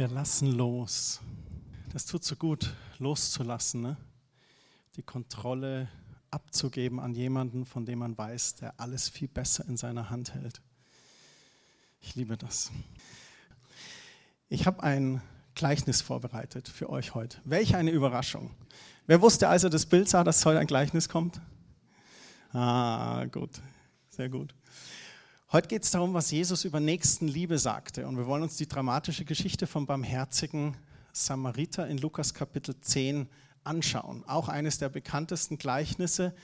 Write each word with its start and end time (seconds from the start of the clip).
Wir 0.00 0.08
lassen 0.08 0.52
los. 0.52 1.20
Das 1.92 2.06
tut 2.06 2.24
so 2.24 2.34
gut, 2.34 2.74
loszulassen, 2.98 3.82
ne? 3.82 3.98
die 4.96 5.02
Kontrolle 5.02 5.90
abzugeben 6.30 6.98
an 6.98 7.14
jemanden, 7.14 7.66
von 7.66 7.84
dem 7.84 7.98
man 7.98 8.16
weiß, 8.16 8.54
der 8.54 8.80
alles 8.80 9.10
viel 9.10 9.28
besser 9.28 9.66
in 9.68 9.76
seiner 9.76 10.08
Hand 10.08 10.32
hält. 10.32 10.62
Ich 12.00 12.14
liebe 12.14 12.38
das. 12.38 12.70
Ich 14.48 14.66
habe 14.66 14.82
ein 14.82 15.20
Gleichnis 15.54 16.00
vorbereitet 16.00 16.66
für 16.70 16.88
euch 16.88 17.14
heute. 17.14 17.36
Welch 17.44 17.76
eine 17.76 17.90
Überraschung. 17.90 18.54
Wer 19.06 19.20
wusste, 19.20 19.50
als 19.50 19.64
er 19.64 19.70
das 19.70 19.84
Bild 19.84 20.08
sah, 20.08 20.24
dass 20.24 20.46
heute 20.46 20.60
ein 20.60 20.66
Gleichnis 20.66 21.10
kommt? 21.10 21.42
Ah, 22.54 23.26
gut, 23.26 23.50
sehr 24.08 24.30
gut. 24.30 24.54
Heute 25.52 25.66
geht 25.66 25.82
es 25.82 25.90
darum, 25.90 26.14
was 26.14 26.30
Jesus 26.30 26.64
über 26.64 26.78
Nächstenliebe 26.78 27.58
sagte. 27.58 28.06
Und 28.06 28.16
wir 28.16 28.26
wollen 28.26 28.44
uns 28.44 28.56
die 28.56 28.68
dramatische 28.68 29.24
Geschichte 29.24 29.66
vom 29.66 29.84
barmherzigen 29.84 30.76
Samariter 31.12 31.88
in 31.88 31.98
Lukas 31.98 32.34
Kapitel 32.34 32.80
10 32.80 33.28
anschauen. 33.64 34.22
Auch 34.28 34.48
eines 34.48 34.78
der 34.78 34.90
bekanntesten 34.90 35.58
Gleichnisse 35.58 36.36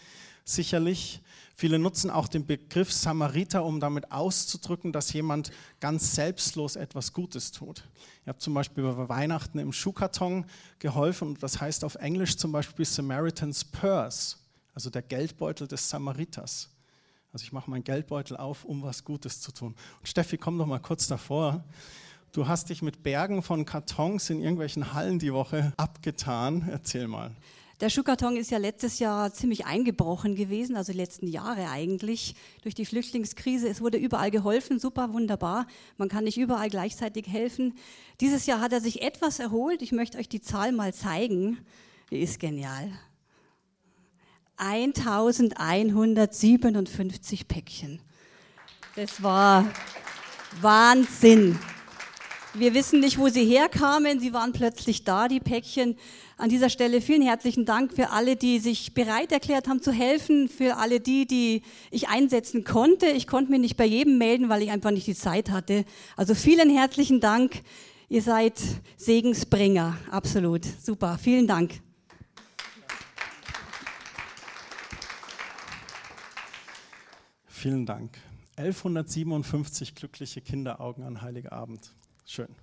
sicherlich. 0.44 1.22
Viele 1.54 1.78
nutzen 1.78 2.10
auch 2.10 2.26
den 2.26 2.46
Begriff 2.46 2.92
Samariter, 2.92 3.64
um 3.64 3.78
damit 3.78 4.10
auszudrücken, 4.10 4.92
dass 4.92 5.12
jemand 5.12 5.52
ganz 5.78 6.16
selbstlos 6.16 6.74
etwas 6.74 7.12
Gutes 7.12 7.52
tut. 7.52 7.88
Ich 8.22 8.28
habe 8.28 8.38
zum 8.38 8.54
Beispiel 8.54 8.82
bei 8.82 9.08
Weihnachten 9.08 9.60
im 9.60 9.72
Schuhkarton 9.72 10.46
geholfen 10.80 11.28
und 11.28 11.44
das 11.44 11.60
heißt 11.60 11.84
auf 11.84 11.94
Englisch 11.94 12.36
zum 12.38 12.50
Beispiel 12.50 12.84
Samaritan's 12.84 13.64
Purse, 13.64 14.38
also 14.74 14.90
der 14.90 15.02
Geldbeutel 15.02 15.68
des 15.68 15.88
Samariters. 15.88 16.70
Also 17.36 17.44
ich 17.44 17.52
mache 17.52 17.68
meinen 17.68 17.84
Geldbeutel 17.84 18.38
auf, 18.38 18.64
um 18.64 18.82
was 18.82 19.04
Gutes 19.04 19.42
zu 19.42 19.52
tun. 19.52 19.74
Und 19.98 20.08
Steffi, 20.08 20.38
komm 20.38 20.56
doch 20.56 20.64
mal 20.64 20.78
kurz 20.78 21.06
davor. 21.06 21.62
Du 22.32 22.48
hast 22.48 22.70
dich 22.70 22.80
mit 22.80 23.02
Bergen 23.02 23.42
von 23.42 23.66
Kartons 23.66 24.30
in 24.30 24.40
irgendwelchen 24.40 24.94
Hallen 24.94 25.18
die 25.18 25.34
Woche 25.34 25.74
abgetan. 25.76 26.66
Erzähl 26.70 27.08
mal. 27.08 27.32
Der 27.82 27.90
Schuhkarton 27.90 28.38
ist 28.38 28.50
ja 28.50 28.56
letztes 28.56 29.00
Jahr 29.00 29.34
ziemlich 29.34 29.66
eingebrochen 29.66 30.34
gewesen, 30.34 30.76
also 30.76 30.92
die 30.92 30.98
letzten 30.98 31.26
Jahre 31.26 31.68
eigentlich, 31.68 32.36
durch 32.62 32.74
die 32.74 32.86
Flüchtlingskrise. 32.86 33.68
Es 33.68 33.82
wurde 33.82 33.98
überall 33.98 34.30
geholfen, 34.30 34.78
super, 34.78 35.12
wunderbar. 35.12 35.66
Man 35.98 36.08
kann 36.08 36.24
nicht 36.24 36.38
überall 36.38 36.70
gleichzeitig 36.70 37.28
helfen. 37.28 37.74
Dieses 38.22 38.46
Jahr 38.46 38.62
hat 38.62 38.72
er 38.72 38.80
sich 38.80 39.02
etwas 39.02 39.40
erholt. 39.40 39.82
Ich 39.82 39.92
möchte 39.92 40.16
euch 40.16 40.30
die 40.30 40.40
Zahl 40.40 40.72
mal 40.72 40.94
zeigen. 40.94 41.58
Die 42.10 42.20
ist 42.20 42.40
genial. 42.40 42.90
1157 44.56 47.48
Päckchen. 47.48 48.00
Das 48.94 49.22
war 49.22 49.66
Wahnsinn. 50.60 51.58
Wir 52.54 52.72
wissen 52.72 53.00
nicht, 53.00 53.18
wo 53.18 53.28
sie 53.28 53.44
herkamen. 53.44 54.18
Sie 54.18 54.32
waren 54.32 54.52
plötzlich 54.52 55.04
da, 55.04 55.28
die 55.28 55.40
Päckchen. 55.40 55.98
An 56.38 56.48
dieser 56.48 56.70
Stelle 56.70 57.02
vielen 57.02 57.20
herzlichen 57.20 57.66
Dank 57.66 57.92
für 57.92 58.08
alle, 58.10 58.36
die 58.36 58.58
sich 58.58 58.94
bereit 58.94 59.32
erklärt 59.32 59.68
haben 59.68 59.82
zu 59.82 59.92
helfen, 59.92 60.48
für 60.48 60.78
alle 60.78 61.00
die, 61.00 61.26
die 61.26 61.60
ich 61.90 62.08
einsetzen 62.08 62.64
konnte. 62.64 63.04
Ich 63.06 63.26
konnte 63.26 63.50
mich 63.50 63.60
nicht 63.60 63.76
bei 63.76 63.84
jedem 63.84 64.16
melden, 64.16 64.48
weil 64.48 64.62
ich 64.62 64.70
einfach 64.70 64.90
nicht 64.90 65.06
die 65.06 65.14
Zeit 65.14 65.50
hatte. 65.50 65.84
Also 66.16 66.34
vielen 66.34 66.70
herzlichen 66.70 67.20
Dank. 67.20 67.60
Ihr 68.08 68.22
seid 68.22 68.54
Segensbringer. 68.96 69.98
Absolut. 70.10 70.62
Super. 70.82 71.18
Vielen 71.20 71.46
Dank. 71.46 71.82
Vielen 77.58 77.86
Dank. 77.86 78.18
1157 78.56 79.94
glückliche 79.94 80.42
Kinderaugen 80.42 81.02
an 81.04 81.22
Heiligabend. 81.22 81.94
Schön. 82.26 82.54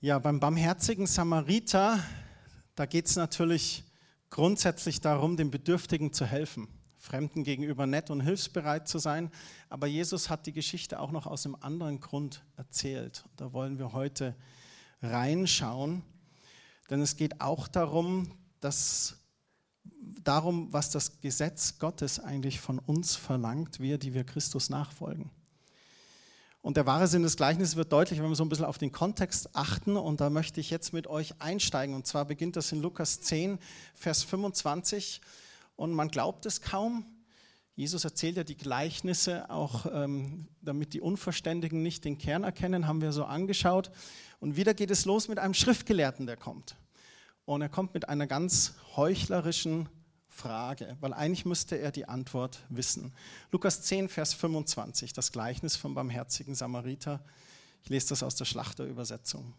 Ja, 0.00 0.20
beim 0.20 0.38
barmherzigen 0.38 1.08
Samariter, 1.08 1.98
da 2.76 2.86
geht 2.86 3.06
es 3.06 3.16
natürlich 3.16 3.82
grundsätzlich 4.30 5.00
darum, 5.00 5.36
den 5.36 5.50
Bedürftigen 5.50 6.12
zu 6.12 6.24
helfen, 6.24 6.68
Fremden 6.96 7.42
gegenüber 7.42 7.88
nett 7.88 8.08
und 8.08 8.20
hilfsbereit 8.20 8.86
zu 8.86 9.00
sein. 9.00 9.28
Aber 9.68 9.88
Jesus 9.88 10.30
hat 10.30 10.46
die 10.46 10.52
Geschichte 10.52 11.00
auch 11.00 11.10
noch 11.10 11.26
aus 11.26 11.44
einem 11.44 11.56
anderen 11.56 11.98
Grund 11.98 12.44
erzählt. 12.56 13.24
Da 13.34 13.52
wollen 13.52 13.80
wir 13.80 13.94
heute 13.94 14.36
reinschauen, 15.02 16.02
denn 16.88 17.02
es 17.02 17.16
geht 17.16 17.40
auch 17.40 17.66
darum, 17.66 18.30
dass 18.60 19.21
darum, 20.24 20.72
was 20.72 20.90
das 20.90 21.20
Gesetz 21.20 21.78
Gottes 21.78 22.20
eigentlich 22.20 22.60
von 22.60 22.78
uns 22.78 23.16
verlangt, 23.16 23.80
wir, 23.80 23.98
die 23.98 24.14
wir 24.14 24.24
Christus 24.24 24.70
nachfolgen. 24.70 25.30
Und 26.62 26.76
der 26.76 26.86
wahre 26.86 27.08
Sinn 27.08 27.24
des 27.24 27.36
Gleichnisses 27.36 27.74
wird 27.74 27.92
deutlich, 27.92 28.22
wenn 28.22 28.28
wir 28.28 28.36
so 28.36 28.44
ein 28.44 28.48
bisschen 28.48 28.64
auf 28.64 28.78
den 28.78 28.92
Kontext 28.92 29.56
achten. 29.56 29.96
Und 29.96 30.20
da 30.20 30.30
möchte 30.30 30.60
ich 30.60 30.70
jetzt 30.70 30.92
mit 30.92 31.08
euch 31.08 31.34
einsteigen. 31.40 31.94
Und 31.96 32.06
zwar 32.06 32.24
beginnt 32.24 32.54
das 32.54 32.70
in 32.70 32.80
Lukas 32.80 33.20
10, 33.20 33.58
Vers 33.94 34.22
25. 34.22 35.20
Und 35.74 35.92
man 35.92 36.08
glaubt 36.08 36.46
es 36.46 36.60
kaum. 36.60 37.04
Jesus 37.74 38.04
erzählt 38.04 38.36
ja 38.36 38.44
die 38.44 38.56
Gleichnisse 38.56 39.50
auch, 39.50 39.86
ähm, 39.92 40.46
damit 40.60 40.92
die 40.92 41.00
Unverständigen 41.00 41.82
nicht 41.82 42.04
den 42.04 42.18
Kern 42.18 42.44
erkennen, 42.44 42.86
haben 42.86 43.00
wir 43.00 43.12
so 43.12 43.24
angeschaut. 43.24 43.90
Und 44.38 44.56
wieder 44.56 44.72
geht 44.72 44.90
es 44.92 45.04
los 45.04 45.26
mit 45.26 45.40
einem 45.40 45.54
Schriftgelehrten, 45.54 46.26
der 46.26 46.36
kommt. 46.36 46.76
Und 47.44 47.62
er 47.62 47.68
kommt 47.68 47.94
mit 47.94 48.08
einer 48.08 48.28
ganz 48.28 48.74
heuchlerischen 48.94 49.88
Frage, 50.32 50.96
weil 51.00 51.12
eigentlich 51.12 51.44
müsste 51.44 51.76
er 51.76 51.92
die 51.92 52.08
Antwort 52.08 52.60
wissen. 52.70 53.12
Lukas 53.50 53.82
10, 53.82 54.08
Vers 54.08 54.32
25, 54.32 55.12
das 55.12 55.30
Gleichnis 55.30 55.76
vom 55.76 55.94
barmherzigen 55.94 56.54
Samariter. 56.54 57.22
Ich 57.82 57.90
lese 57.90 58.08
das 58.08 58.22
aus 58.22 58.34
der 58.34 58.46
Schlachterübersetzung. 58.46 59.52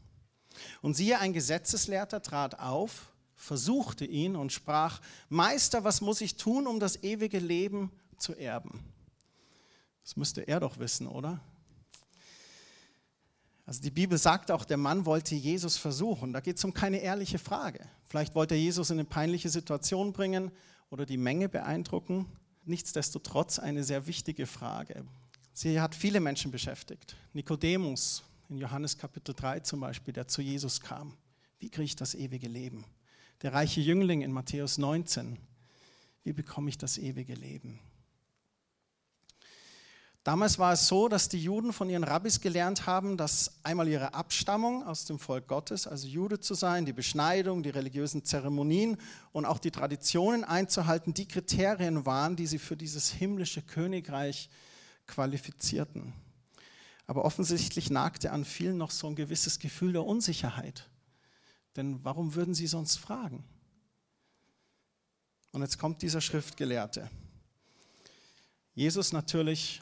Und 0.82 0.96
siehe, 0.96 1.20
ein 1.20 1.32
Gesetzeslehrter 1.32 2.24
trat 2.24 2.60
auf, 2.60 3.12
versuchte 3.36 4.04
ihn 4.06 4.36
und 4.36 4.52
sprach, 4.52 5.00
Meister, 5.30 5.84
was 5.84 6.02
muss 6.02 6.22
ich 6.22 6.38
tun, 6.38 6.66
um 6.66 6.80
das 6.80 7.04
ewige 7.04 7.40
Leben 7.40 7.92
zu 8.18 8.34
erben? 8.34 8.84
Das 10.04 10.16
müsste 10.16 10.42
er 10.42 10.60
doch 10.60 10.80
wissen, 10.80 11.08
oder? 11.08 11.40
Also 13.66 13.82
die 13.82 13.92
Bibel 13.92 14.18
sagt 14.18 14.52
auch, 14.52 14.66
der 14.66 14.78
Mann 14.78 15.06
wollte 15.06 15.36
Jesus 15.36 15.78
versuchen. 15.78 16.34
Da 16.34 16.42
geht 16.42 16.58
es 16.58 16.64
um 16.64 16.74
keine 16.74 16.98
ehrliche 16.98 17.40
Frage. 17.40 17.80
Vielleicht 18.04 18.36
wollte 18.36 18.56
er 18.56 18.62
Jesus 18.62 18.90
in 18.90 19.00
eine 19.00 19.08
peinliche 19.08 19.50
Situation 19.50 20.12
bringen 20.12 20.52
oder 20.90 21.06
die 21.06 21.18
Menge 21.18 21.48
beeindrucken. 21.48 22.26
Nichtsdestotrotz 22.66 23.60
eine 23.60 23.84
sehr 23.84 24.06
wichtige 24.06 24.48
Frage. 24.48 25.06
Sie 25.54 25.80
hat 25.80 25.96
viele 25.96 26.20
Menschen 26.20 26.52
beschäftigt. 26.52 27.16
Nikodemus 27.34 28.24
in 28.50 28.58
Johannes 28.58 28.98
Kapitel 28.98 29.34
3 29.34 29.62
zum 29.62 29.80
Beispiel, 29.80 30.14
der 30.14 30.28
zu 30.28 30.42
Jesus 30.42 30.82
kam. 30.82 31.16
Wie 31.60 31.70
kriege 31.70 31.86
ich 31.86 31.96
das 31.96 32.16
ewige 32.16 32.50
Leben? 32.50 32.84
Der 33.42 33.54
reiche 33.54 33.80
Jüngling 33.80 34.22
in 34.22 34.32
Matthäus 34.32 34.78
19. 34.78 35.38
Wie 36.24 36.34
bekomme 36.34 36.70
ich 36.70 36.78
das 36.78 36.98
ewige 36.98 37.34
Leben? 37.34 37.80
Damals 40.24 40.58
war 40.58 40.72
es 40.72 40.88
so, 40.88 41.10
dass 41.10 41.28
die 41.28 41.44
Juden 41.44 41.74
von 41.74 41.90
ihren 41.90 42.06
Rabbis 42.06 42.40
gelernt 42.40 42.86
haben, 42.88 43.18
dass 43.18 43.60
einmal 43.62 43.90
ihre 43.90 44.14
Abstammung 44.14 44.88
aus 44.88 45.04
dem 45.04 45.20
Volk 45.20 45.50
Gottes, 45.50 45.86
also 45.86 46.08
Jude 46.08 46.40
zu 46.40 46.54
sein, 46.54 46.86
die 46.86 46.94
Beschneidung, 46.94 47.62
die 47.62 47.70
religiösen 47.70 48.24
Zeremonien 48.24 48.98
und 49.34 49.44
auch 49.44 49.60
die 49.60 49.72
Traditionen 49.72 50.46
einzuhalten, 50.46 51.14
die 51.14 51.28
Kriterien 51.28 52.06
waren, 52.06 52.38
die 52.38 52.48
sie 52.48 52.60
für 52.60 52.78
dieses 52.78 53.12
himmlische 53.12 53.62
Königreich 53.62 54.50
qualifizierten. 55.08 56.14
Aber 57.06 57.26
offensichtlich 57.26 57.90
nagte 57.90 58.32
an 58.32 58.46
vielen 58.46 58.78
noch 58.78 58.92
so 58.92 59.08
ein 59.08 59.16
gewisses 59.16 59.60
Gefühl 59.60 59.92
der 59.92 60.06
Unsicherheit. 60.06 60.90
Denn 61.76 62.00
warum 62.06 62.34
würden 62.34 62.54
sie 62.54 62.68
sonst 62.68 62.96
fragen? 62.96 63.44
Und 65.52 65.64
jetzt 65.64 65.78
kommt 65.78 66.02
dieser 66.02 66.22
Schriftgelehrte. 66.22 67.10
Jesus 68.74 69.12
natürlich 69.12 69.82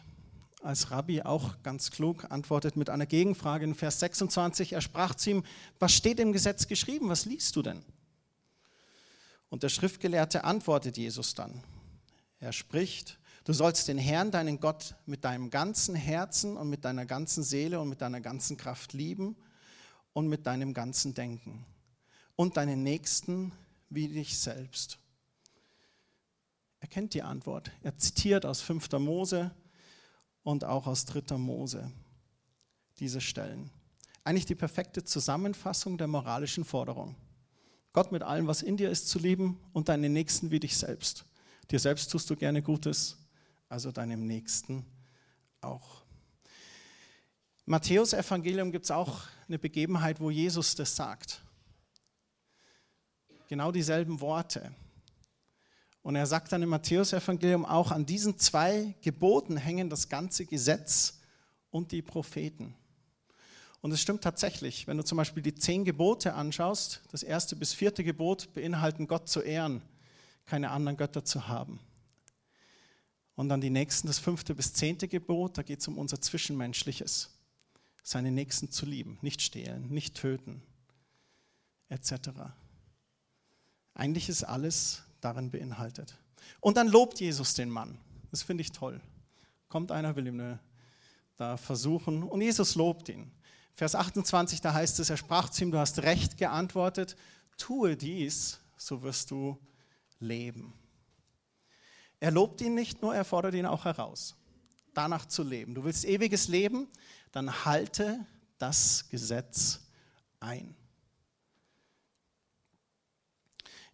als 0.63 0.91
Rabbi 0.91 1.23
auch 1.23 1.61
ganz 1.63 1.91
klug 1.91 2.29
antwortet 2.29 2.75
mit 2.75 2.89
einer 2.89 3.05
Gegenfrage 3.05 3.65
in 3.65 3.75
Vers 3.75 3.99
26. 3.99 4.73
Er 4.73 4.81
sprach 4.81 5.15
zu 5.15 5.31
ihm, 5.31 5.43
was 5.79 5.93
steht 5.93 6.19
im 6.19 6.33
Gesetz 6.33 6.67
geschrieben? 6.67 7.09
Was 7.09 7.25
liest 7.25 7.55
du 7.55 7.61
denn? 7.61 7.83
Und 9.49 9.63
der 9.63 9.69
Schriftgelehrte 9.69 10.43
antwortet 10.43 10.97
Jesus 10.97 11.33
dann. 11.33 11.63
Er 12.39 12.53
spricht, 12.53 13.19
du 13.43 13.53
sollst 13.53 13.87
den 13.87 13.97
Herrn, 13.97 14.31
deinen 14.31 14.59
Gott, 14.59 14.95
mit 15.05 15.25
deinem 15.25 15.49
ganzen 15.49 15.95
Herzen 15.95 16.57
und 16.57 16.69
mit 16.69 16.85
deiner 16.85 17.05
ganzen 17.05 17.43
Seele 17.43 17.79
und 17.79 17.89
mit 17.89 18.01
deiner 18.01 18.21
ganzen 18.21 18.57
Kraft 18.57 18.93
lieben 18.93 19.35
und 20.13 20.27
mit 20.27 20.45
deinem 20.47 20.73
ganzen 20.73 21.13
Denken 21.13 21.65
und 22.35 22.57
deinen 22.57 22.83
Nächsten 22.83 23.51
wie 23.89 24.07
dich 24.07 24.39
selbst. 24.39 24.99
Er 26.79 26.87
kennt 26.87 27.13
die 27.13 27.21
Antwort. 27.21 27.71
Er 27.83 27.97
zitiert 27.97 28.45
aus 28.45 28.61
5. 28.61 28.91
Mose 28.93 29.51
und 30.43 30.63
auch 30.63 30.87
aus 30.87 31.05
3. 31.05 31.37
Mose 31.37 31.91
diese 32.99 33.21
Stellen. 33.21 33.69
Eigentlich 34.23 34.45
die 34.45 34.55
perfekte 34.55 35.03
Zusammenfassung 35.03 35.97
der 35.97 36.07
moralischen 36.07 36.63
Forderung. 36.63 37.15
Gott 37.93 38.11
mit 38.11 38.23
allem, 38.23 38.47
was 38.47 38.61
in 38.61 38.77
dir 38.77 38.89
ist, 38.89 39.09
zu 39.09 39.19
lieben 39.19 39.59
und 39.73 39.89
deinen 39.89 40.13
Nächsten 40.13 40.51
wie 40.51 40.59
dich 40.59 40.77
selbst. 40.77 41.25
Dir 41.71 41.79
selbst 41.79 42.11
tust 42.11 42.29
du 42.29 42.35
gerne 42.35 42.61
Gutes, 42.61 43.17
also 43.67 43.91
deinem 43.91 44.27
Nächsten 44.27 44.85
auch. 45.61 46.03
Matthäus 47.65 48.13
Evangelium 48.13 48.71
gibt 48.71 48.85
es 48.85 48.91
auch 48.91 49.21
eine 49.47 49.59
Begebenheit, 49.59 50.19
wo 50.19 50.29
Jesus 50.29 50.75
das 50.75 50.95
sagt. 50.95 51.43
Genau 53.47 53.71
dieselben 53.71 54.21
Worte. 54.21 54.73
Und 56.03 56.15
er 56.15 56.25
sagt 56.25 56.51
dann 56.51 56.63
im 56.63 56.69
Matthäus 56.69 57.13
Evangelium 57.13 57.65
auch, 57.65 57.91
an 57.91 58.05
diesen 58.05 58.37
zwei 58.39 58.95
Geboten 59.01 59.57
hängen 59.57 59.89
das 59.89 60.09
ganze 60.09 60.45
Gesetz 60.45 61.19
und 61.69 61.91
die 61.91 62.01
Propheten. 62.01 62.75
Und 63.81 63.91
es 63.91 64.01
stimmt 64.01 64.23
tatsächlich, 64.23 64.87
wenn 64.87 64.97
du 64.97 65.03
zum 65.03 65.17
Beispiel 65.17 65.43
die 65.43 65.55
zehn 65.55 65.85
Gebote 65.85 66.33
anschaust, 66.33 67.01
das 67.11 67.23
erste 67.23 67.55
bis 67.55 67.73
vierte 67.73 68.03
Gebot 68.03 68.53
beinhalten 68.53 69.07
Gott 69.07 69.27
zu 69.27 69.41
ehren, 69.41 69.81
keine 70.45 70.71
anderen 70.71 70.97
Götter 70.97 71.25
zu 71.25 71.47
haben. 71.47 71.79
Und 73.35 73.49
dann 73.49 73.61
die 73.61 73.69
nächsten, 73.69 74.07
das 74.07 74.19
fünfte 74.19 74.53
bis 74.53 74.73
zehnte 74.73 75.07
Gebot, 75.07 75.57
da 75.57 75.63
geht 75.63 75.79
es 75.79 75.87
um 75.87 75.97
unser 75.97 76.21
Zwischenmenschliches 76.21 77.29
seine 78.03 78.31
Nächsten 78.31 78.71
zu 78.71 78.85
lieben, 78.85 79.17
nicht 79.21 79.41
stehlen, 79.41 79.89
nicht 79.89 80.15
töten, 80.15 80.61
etc. 81.89 82.13
Eigentlich 83.93 84.29
ist 84.29 84.43
alles 84.43 85.03
darin 85.21 85.51
beinhaltet. 85.51 86.15
Und 86.59 86.77
dann 86.77 86.87
lobt 86.87 87.19
Jesus 87.19 87.53
den 87.53 87.69
Mann. 87.69 87.97
Das 88.31 88.43
finde 88.43 88.61
ich 88.61 88.71
toll. 88.71 88.99
Kommt 89.69 89.91
einer, 89.91 90.15
will 90.15 90.27
ihm 90.27 90.39
eine, 90.39 90.59
da 91.37 91.57
versuchen 91.57 92.23
und 92.23 92.41
Jesus 92.41 92.75
lobt 92.75 93.09
ihn. 93.09 93.31
Vers 93.73 93.95
28, 93.95 94.61
da 94.61 94.73
heißt 94.73 94.99
es, 94.99 95.09
er 95.09 95.17
sprach 95.17 95.49
zu 95.49 95.63
ihm, 95.63 95.71
du 95.71 95.77
hast 95.77 95.99
recht 95.99 96.37
geantwortet, 96.37 97.15
tue 97.57 97.95
dies, 97.95 98.59
so 98.77 99.01
wirst 99.01 99.31
du 99.31 99.57
leben. 100.19 100.73
Er 102.19 102.31
lobt 102.31 102.61
ihn 102.61 102.75
nicht 102.75 103.01
nur, 103.01 103.15
er 103.15 103.25
fordert 103.25 103.55
ihn 103.55 103.65
auch 103.65 103.85
heraus, 103.85 104.35
danach 104.93 105.25
zu 105.25 105.43
leben. 105.43 105.73
Du 105.73 105.83
willst 105.83 106.05
ewiges 106.05 106.47
Leben, 106.47 106.87
dann 107.31 107.65
halte 107.65 108.25
das 108.57 109.07
Gesetz 109.09 109.79
ein. 110.39 110.75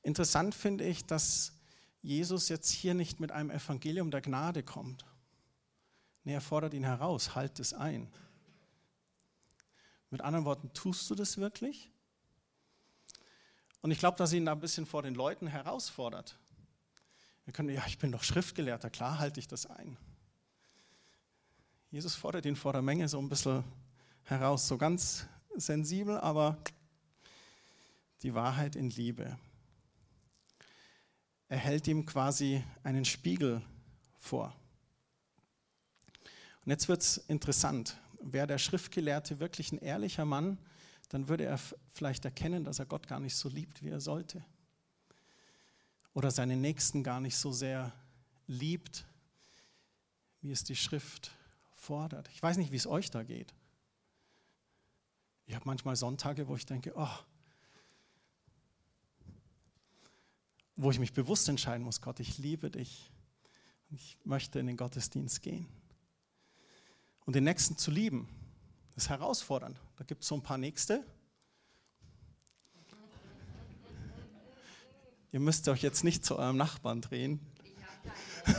Interessant 0.03 0.55
finde 0.55 0.85
ich, 0.85 1.05
dass 1.05 1.53
Jesus 2.01 2.49
jetzt 2.49 2.71
hier 2.71 2.93
nicht 2.93 3.19
mit 3.19 3.31
einem 3.31 3.49
Evangelium 3.49 4.11
der 4.11 4.21
Gnade 4.21 4.63
kommt. 4.63 5.05
Nee, 6.23 6.33
er 6.33 6.41
fordert 6.41 6.73
ihn 6.73 6.83
heraus, 6.83 7.35
halt 7.35 7.59
es 7.59 7.73
ein. 7.73 8.07
Mit 10.09 10.21
anderen 10.21 10.45
Worten, 10.45 10.71
tust 10.73 11.09
du 11.09 11.15
das 11.15 11.37
wirklich? 11.37 11.91
Und 13.81 13.91
ich 13.91 13.99
glaube, 13.99 14.17
dass 14.17 14.33
ihn 14.33 14.45
da 14.45 14.53
ein 14.53 14.59
bisschen 14.59 14.85
vor 14.85 15.03
den 15.03 15.15
Leuten 15.15 15.47
herausfordert. 15.47 16.37
Wir 17.45 17.53
können, 17.53 17.69
ja, 17.69 17.85
ich 17.87 17.97
bin 17.97 18.11
doch 18.11 18.23
Schriftgelehrter, 18.23 18.89
klar 18.89 19.19
halte 19.19 19.39
ich 19.39 19.47
das 19.47 19.65
ein. 19.65 19.97
Jesus 21.89 22.15
fordert 22.15 22.45
ihn 22.45 22.57
vor 22.57 22.73
der 22.73 22.81
Menge 22.81 23.07
so 23.07 23.19
ein 23.19 23.29
bisschen 23.29 23.63
heraus, 24.23 24.67
so 24.67 24.77
ganz 24.77 25.25
sensibel, 25.55 26.17
aber 26.17 26.57
die 28.23 28.33
Wahrheit 28.33 28.75
in 28.75 28.89
Liebe. 28.89 29.37
Er 31.49 31.57
hält 31.57 31.87
ihm 31.87 32.05
quasi 32.05 32.63
einen 32.83 33.05
Spiegel 33.05 33.61
vor. 34.15 34.53
Und 36.65 36.71
jetzt 36.71 36.89
wird 36.89 37.01
es 37.01 37.17
interessant. 37.17 37.97
Wäre 38.19 38.47
der 38.47 38.57
Schriftgelehrte 38.57 39.39
wirklich 39.39 39.71
ein 39.71 39.77
ehrlicher 39.77 40.25
Mann, 40.25 40.57
dann 41.09 41.29
würde 41.29 41.45
er 41.45 41.57
vielleicht 41.87 42.25
erkennen, 42.25 42.65
dass 42.65 42.79
er 42.79 42.85
Gott 42.85 43.07
gar 43.07 43.21
nicht 43.21 43.35
so 43.35 43.47
liebt, 43.47 43.81
wie 43.81 43.89
er 43.89 44.01
sollte. 44.01 44.43
Oder 46.13 46.31
seine 46.31 46.57
Nächsten 46.57 47.03
gar 47.03 47.21
nicht 47.21 47.37
so 47.37 47.53
sehr 47.53 47.93
liebt, 48.47 49.05
wie 50.41 50.51
es 50.51 50.63
die 50.63 50.75
Schrift 50.75 51.31
fordert. 51.71 52.29
Ich 52.33 52.43
weiß 52.43 52.57
nicht, 52.57 52.71
wie 52.71 52.77
es 52.77 52.87
euch 52.87 53.11
da 53.11 53.23
geht. 53.23 53.53
Ich 55.45 55.55
habe 55.55 55.65
manchmal 55.65 55.95
Sonntage, 55.95 56.49
wo 56.49 56.55
ich 56.57 56.65
denke, 56.65 56.91
oh, 56.95 57.07
wo 60.77 60.91
ich 60.91 60.99
mich 60.99 61.11
bewusst 61.11 61.49
entscheiden 61.49 61.83
muss, 61.83 62.01
Gott, 62.01 62.19
ich 62.19 62.37
liebe 62.37 62.69
dich. 62.69 63.11
Ich 63.89 64.17
möchte 64.23 64.59
in 64.59 64.67
den 64.67 64.77
Gottesdienst 64.77 65.41
gehen. 65.41 65.67
Und 67.25 67.35
den 67.35 67.43
Nächsten 67.43 67.77
zu 67.77 67.89
lieben, 67.91 68.29
das 68.93 69.05
ist 69.05 69.09
herausfordernd. 69.09 69.79
Da 69.97 70.03
gibt 70.03 70.21
es 70.21 70.27
so 70.27 70.35
ein 70.35 70.43
paar 70.43 70.57
Nächste. 70.57 71.03
Ihr 75.31 75.39
müsst 75.39 75.67
euch 75.67 75.81
jetzt 75.81 76.03
nicht 76.03 76.23
zu 76.23 76.37
eurem 76.37 76.57
Nachbarn 76.57 77.01
drehen. 77.01 77.39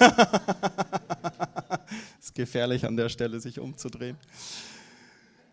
ist 2.20 2.34
gefährlich 2.34 2.84
an 2.84 2.96
der 2.96 3.08
Stelle, 3.08 3.40
sich 3.40 3.58
umzudrehen. 3.58 4.18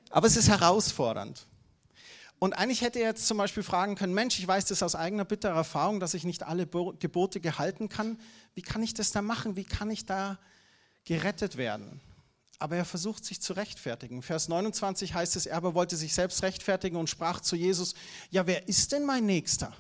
Aber 0.10 0.28
es 0.28 0.36
ist 0.36 0.50
herausfordernd. 0.50 1.48
Und 2.40 2.54
eigentlich 2.54 2.82
hätte 2.82 3.00
er 3.00 3.10
jetzt 3.10 3.28
zum 3.28 3.38
Beispiel 3.38 3.64
fragen 3.64 3.96
können, 3.96 4.14
Mensch, 4.14 4.40
ich 4.40 4.48
weiß 4.48 4.66
das 4.66 4.84
aus 4.84 4.96
eigener 4.96 5.26
bitterer 5.26 5.56
Erfahrung, 5.56 6.00
dass 6.00 6.14
ich 6.14 6.26
nicht 6.26 6.44
alle 6.44 6.68
Gebote 6.68 7.40
gehalten 7.40 7.90
kann. 7.90 8.20
Wie 8.54 8.62
kann 8.62 8.84
ich 8.84 8.94
das 8.94 9.12
da 9.12 9.22
machen? 9.22 9.56
Wie 9.56 9.64
kann 9.64 9.90
ich 9.90 10.06
da 10.06 10.38
gerettet 11.06 11.56
werden? 11.56 12.02
Aber 12.60 12.76
er 12.76 12.86
versucht 12.86 13.26
sich 13.26 13.42
zu 13.42 13.54
rechtfertigen. 13.54 14.22
Vers 14.22 14.48
29 14.48 15.14
heißt 15.14 15.36
es, 15.36 15.46
er 15.46 15.58
aber 15.58 15.76
wollte 15.76 15.96
sich 15.96 16.14
selbst 16.14 16.44
rechtfertigen 16.44 16.98
und 16.98 17.10
sprach 17.10 17.40
zu 17.40 17.56
Jesus, 17.56 17.96
ja, 18.30 18.48
wer 18.48 18.68
ist 18.68 18.92
denn 18.92 19.06
mein 19.06 19.26
Nächster? 19.26 19.74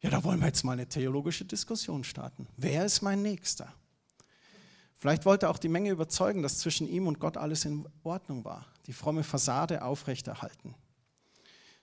Ja, 0.00 0.10
da 0.10 0.22
wollen 0.22 0.38
wir 0.40 0.46
jetzt 0.46 0.64
mal 0.64 0.72
eine 0.72 0.88
theologische 0.88 1.44
Diskussion 1.44 2.04
starten. 2.04 2.46
Wer 2.56 2.84
ist 2.84 3.02
mein 3.02 3.22
Nächster? 3.22 3.72
Vielleicht 4.94 5.24
wollte 5.26 5.46
er 5.46 5.50
auch 5.50 5.58
die 5.58 5.68
Menge 5.68 5.90
überzeugen, 5.90 6.42
dass 6.42 6.58
zwischen 6.58 6.88
ihm 6.88 7.06
und 7.06 7.20
Gott 7.20 7.36
alles 7.36 7.64
in 7.64 7.88
Ordnung 8.02 8.44
war, 8.44 8.66
die 8.86 8.92
fromme 8.92 9.22
Fassade 9.24 9.82
aufrechterhalten. 9.82 10.74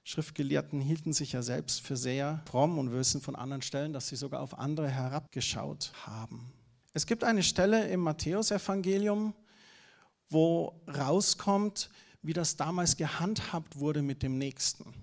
Schriftgelehrten 0.08 0.82
hielten 0.82 1.14
sich 1.14 1.32
ja 1.32 1.42
selbst 1.42 1.82
für 1.82 1.98
sehr 1.98 2.44
fromm 2.46 2.78
und 2.78 2.92
wissen 2.92 3.22
von 3.22 3.36
anderen 3.36 3.64
Stellen, 3.64 3.92
dass 3.92 4.08
sie 4.08 4.16
sogar 4.16 4.42
auf 4.42 4.60
andere 4.60 4.88
herabgeschaut 4.88 5.92
haben. 6.06 6.54
Es 6.94 7.08
gibt 7.08 7.24
eine 7.24 7.42
Stelle 7.42 7.88
im 7.88 8.02
Matthäusevangelium, 8.02 9.34
wo 10.30 10.80
rauskommt, 10.88 11.90
wie 12.22 12.34
das 12.34 12.56
damals 12.56 12.98
gehandhabt 12.98 13.80
wurde 13.80 14.04
mit 14.04 14.22
dem 14.22 14.38
Nächsten. 14.38 14.94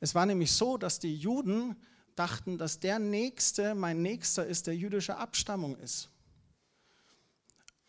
Es 0.00 0.14
war 0.14 0.24
nämlich 0.24 0.52
so, 0.52 0.78
dass 0.78 0.98
die 1.00 1.14
Juden 1.14 1.76
dachten, 2.14 2.56
dass 2.56 2.80
der 2.80 2.98
Nächste 2.98 3.74
mein 3.74 4.00
Nächster 4.00 4.46
ist, 4.46 4.66
der 4.68 4.74
jüdischer 4.74 5.18
Abstammung 5.18 5.76
ist. 5.76 6.08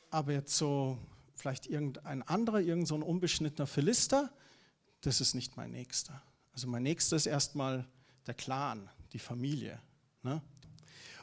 Aber 0.09 0.33
jetzt 0.33 0.57
so 0.57 0.97
vielleicht 1.33 1.65
irgendein 1.67 2.23
anderer, 2.23 2.59
irgend 2.59 2.89
so 2.89 2.95
unbeschnittener 2.95 3.67
Philister, 3.67 4.33
das 4.99 5.21
ist 5.21 5.33
nicht 5.33 5.55
mein 5.55 5.71
Nächster. 5.71 6.21
Also 6.57 6.67
mein 6.69 6.81
Nächster 6.81 7.15
ist 7.15 7.27
erstmal 7.27 7.85
der 8.25 8.33
Clan, 8.33 8.89
die 9.13 9.19
Familie. 9.19 9.79
Ne? 10.23 10.41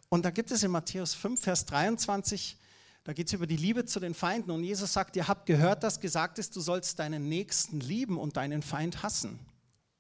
Und 0.09 0.25
da 0.25 0.31
gibt 0.31 0.53
es 0.53 0.62
in 0.62 0.71
Matthäus 0.71 1.12
5, 1.12 1.41
Vers 1.41 1.67
23, 1.67 2.57
da 3.03 3.12
geht 3.12 3.26
es 3.26 3.33
über 3.33 3.49
die 3.49 3.57
Liebe 3.57 3.85
zu 3.85 3.99
den 3.99 4.14
Feinden. 4.14 4.53
Und 4.53 4.62
Jesus 4.62 4.93
sagt, 4.93 5.17
ihr 5.17 5.26
habt 5.26 5.47
gehört, 5.47 5.83
dass 5.83 5.99
gesagt 5.99 6.38
ist, 6.38 6.55
du 6.55 6.61
sollst 6.61 7.00
deinen 7.00 7.29
Nächsten 7.29 7.81
lieben 7.81 8.17
und 8.17 8.37
deinen 8.37 8.62
Feind 8.62 9.03
hassen. 9.03 9.41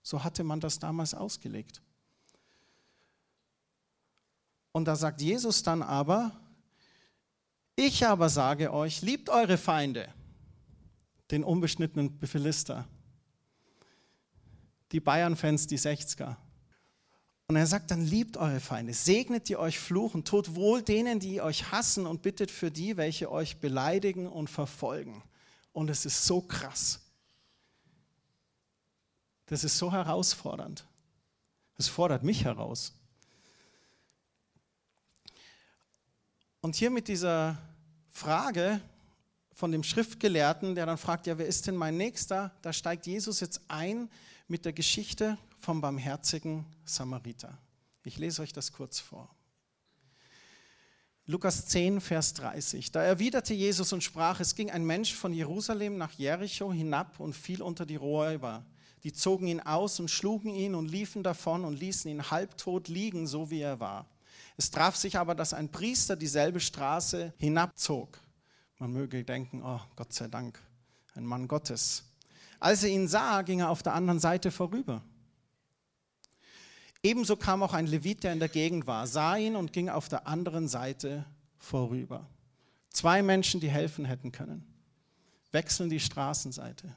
So 0.04 0.22
hatte 0.22 0.44
man 0.44 0.60
das 0.60 0.78
damals 0.78 1.14
ausgelegt. 1.14 1.82
Und 4.70 4.84
da 4.84 4.94
sagt 4.94 5.20
Jesus 5.20 5.64
dann 5.64 5.82
aber, 5.82 6.30
ich 7.74 8.06
aber 8.06 8.28
sage 8.28 8.72
euch, 8.72 9.02
liebt 9.02 9.30
eure 9.30 9.58
Feinde, 9.58 10.08
den 11.32 11.42
unbeschnittenen 11.42 12.20
Philister, 12.22 12.86
die 14.94 15.00
Bayern-Fans, 15.00 15.66
die 15.66 15.78
60er. 15.78 16.36
Und 17.48 17.56
er 17.56 17.66
sagt 17.66 17.90
dann, 17.90 18.04
liebt 18.04 18.36
eure 18.36 18.60
Feinde, 18.60 18.94
segnet 18.94 19.48
die 19.48 19.56
euch 19.56 19.78
fluchen, 19.78 20.24
tut 20.24 20.54
wohl 20.54 20.82
denen, 20.82 21.18
die 21.18 21.42
euch 21.42 21.72
hassen 21.72 22.06
und 22.06 22.22
bittet 22.22 22.52
für 22.52 22.70
die, 22.70 22.96
welche 22.96 23.30
euch 23.30 23.58
beleidigen 23.58 24.28
und 24.28 24.48
verfolgen. 24.48 25.22
Und 25.72 25.90
es 25.90 26.06
ist 26.06 26.24
so 26.24 26.40
krass. 26.40 27.00
Das 29.46 29.64
ist 29.64 29.76
so 29.76 29.90
herausfordernd. 29.90 30.86
Es 31.76 31.88
fordert 31.88 32.22
mich 32.22 32.44
heraus. 32.44 32.92
Und 36.60 36.76
hier 36.76 36.90
mit 36.90 37.08
dieser 37.08 37.58
Frage 38.10 38.80
von 39.50 39.72
dem 39.72 39.82
Schriftgelehrten, 39.82 40.76
der 40.76 40.86
dann 40.86 40.98
fragt, 40.98 41.26
ja, 41.26 41.36
wer 41.36 41.46
ist 41.46 41.66
denn 41.66 41.76
mein 41.76 41.96
Nächster? 41.96 42.52
Da 42.62 42.72
steigt 42.72 43.06
Jesus 43.06 43.40
jetzt 43.40 43.60
ein 43.66 44.08
mit 44.46 44.64
der 44.64 44.72
Geschichte 44.72 45.38
vom 45.58 45.80
barmherzigen 45.80 46.66
Samariter. 46.84 47.58
Ich 48.04 48.18
lese 48.18 48.42
euch 48.42 48.52
das 48.52 48.72
kurz 48.72 49.00
vor. 49.00 49.34
Lukas 51.26 51.66
10, 51.66 52.02
Vers 52.02 52.34
30. 52.34 52.92
Da 52.92 53.02
erwiderte 53.02 53.54
Jesus 53.54 53.94
und 53.94 54.04
sprach, 54.04 54.40
es 54.40 54.54
ging 54.54 54.70
ein 54.70 54.84
Mensch 54.84 55.14
von 55.14 55.32
Jerusalem 55.32 55.96
nach 55.96 56.12
Jericho 56.12 56.70
hinab 56.70 57.18
und 57.18 57.34
fiel 57.34 57.62
unter 57.62 57.86
die 57.86 57.96
Räuber. 57.96 58.66
Die 59.04 59.12
zogen 59.12 59.46
ihn 59.46 59.60
aus 59.60 60.00
und 60.00 60.10
schlugen 60.10 60.54
ihn 60.54 60.74
und 60.74 60.90
liefen 60.90 61.22
davon 61.22 61.64
und 61.64 61.78
ließen 61.78 62.10
ihn 62.10 62.30
halbtot 62.30 62.88
liegen, 62.88 63.26
so 63.26 63.50
wie 63.50 63.60
er 63.60 63.80
war. 63.80 64.06
Es 64.58 64.70
traf 64.70 64.96
sich 64.96 65.16
aber, 65.18 65.34
dass 65.34 65.54
ein 65.54 65.70
Priester 65.70 66.14
dieselbe 66.14 66.60
Straße 66.60 67.32
hinabzog. 67.38 68.20
Man 68.78 68.92
möge 68.92 69.24
denken, 69.24 69.62
oh 69.64 69.80
Gott 69.96 70.12
sei 70.12 70.28
Dank, 70.28 70.60
ein 71.14 71.24
Mann 71.24 71.48
Gottes. 71.48 72.04
Als 72.64 72.82
er 72.82 72.88
ihn 72.88 73.08
sah, 73.08 73.42
ging 73.42 73.60
er 73.60 73.68
auf 73.68 73.82
der 73.82 73.92
anderen 73.92 74.18
Seite 74.18 74.50
vorüber. 74.50 75.02
Ebenso 77.02 77.36
kam 77.36 77.62
auch 77.62 77.74
ein 77.74 77.86
Levit, 77.86 78.24
der 78.24 78.32
in 78.32 78.38
der 78.38 78.48
Gegend 78.48 78.86
war, 78.86 79.06
sah 79.06 79.36
ihn 79.36 79.54
und 79.54 79.74
ging 79.74 79.90
auf 79.90 80.08
der 80.08 80.26
anderen 80.26 80.66
Seite 80.66 81.26
vorüber. 81.58 82.26
Zwei 82.88 83.22
Menschen, 83.22 83.60
die 83.60 83.68
helfen 83.68 84.06
hätten 84.06 84.32
können, 84.32 84.64
wechseln 85.52 85.90
die 85.90 86.00
Straßenseite. 86.00 86.94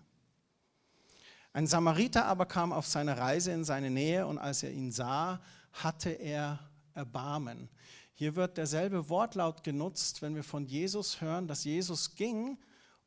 Ein 1.51 1.67
Samariter 1.67 2.27
aber 2.27 2.45
kam 2.45 2.71
auf 2.71 2.87
seine 2.87 3.17
Reise 3.17 3.51
in 3.51 3.65
seine 3.65 3.89
Nähe 3.89 4.25
und 4.25 4.37
als 4.37 4.63
er 4.63 4.71
ihn 4.71 4.93
sah, 4.93 5.41
hatte 5.73 6.11
er 6.11 6.61
Erbarmen. 6.93 7.67
Hier 8.13 8.37
wird 8.37 8.57
derselbe 8.57 9.09
Wortlaut 9.09 9.65
genutzt, 9.65 10.21
wenn 10.21 10.33
wir 10.33 10.45
von 10.45 10.65
Jesus 10.65 11.19
hören, 11.19 11.45
dass 11.45 11.65
Jesus 11.65 12.15
ging 12.15 12.57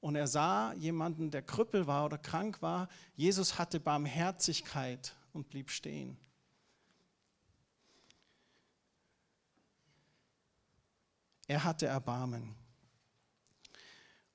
und 0.01 0.17
er 0.17 0.27
sah 0.27 0.73
jemanden, 0.75 1.31
der 1.31 1.43
Krüppel 1.43 1.87
war 1.87 2.07
oder 2.07 2.19
krank 2.19 2.63
war. 2.63 2.89
Jesus 3.17 3.59
hatte 3.59 3.81
Barmherzigkeit 3.81 5.15
und 5.33 5.49
blieb 5.49 5.71
stehen. 5.71 6.17
Er 11.47 11.65
hatte 11.65 11.87
Erbarmen. 11.87 12.55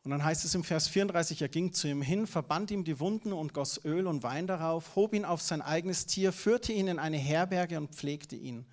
Und 0.03 0.11
dann 0.11 0.23
heißt 0.23 0.45
es 0.45 0.53
im 0.53 0.63
Vers 0.63 0.87
34, 0.87 1.41
er 1.41 1.49
ging 1.49 1.73
zu 1.73 1.87
ihm 1.87 2.03
hin, 2.03 2.27
verband 2.27 2.69
ihm 2.69 2.83
die 2.83 2.99
Wunden 2.99 3.33
und 3.33 3.53
goss 3.55 3.83
Öl 3.83 4.05
und 4.05 4.21
Wein 4.21 4.45
darauf, 4.45 4.95
hob 4.95 5.15
ihn 5.15 5.25
auf 5.25 5.41
sein 5.41 5.63
eigenes 5.63 6.05
Tier, 6.05 6.31
führte 6.31 6.73
ihn 6.73 6.87
in 6.87 6.99
eine 6.99 7.17
Herberge 7.17 7.79
und 7.79 7.95
pflegte 7.95 8.35
ihn. 8.35 8.67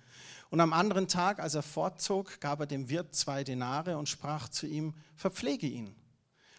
Und 0.51 0.59
am 0.59 0.73
anderen 0.73 1.07
Tag, 1.07 1.39
als 1.39 1.55
er 1.55 1.63
fortzog, 1.63 2.39
gab 2.39 2.59
er 2.59 2.67
dem 2.67 2.87
Wirt 2.89 3.15
zwei 3.15 3.43
Denare 3.43 3.97
und 3.97 4.09
sprach 4.09 4.47
zu 4.47 4.67
ihm, 4.67 4.93
verpflege 5.15 5.65
ihn. 5.65 5.95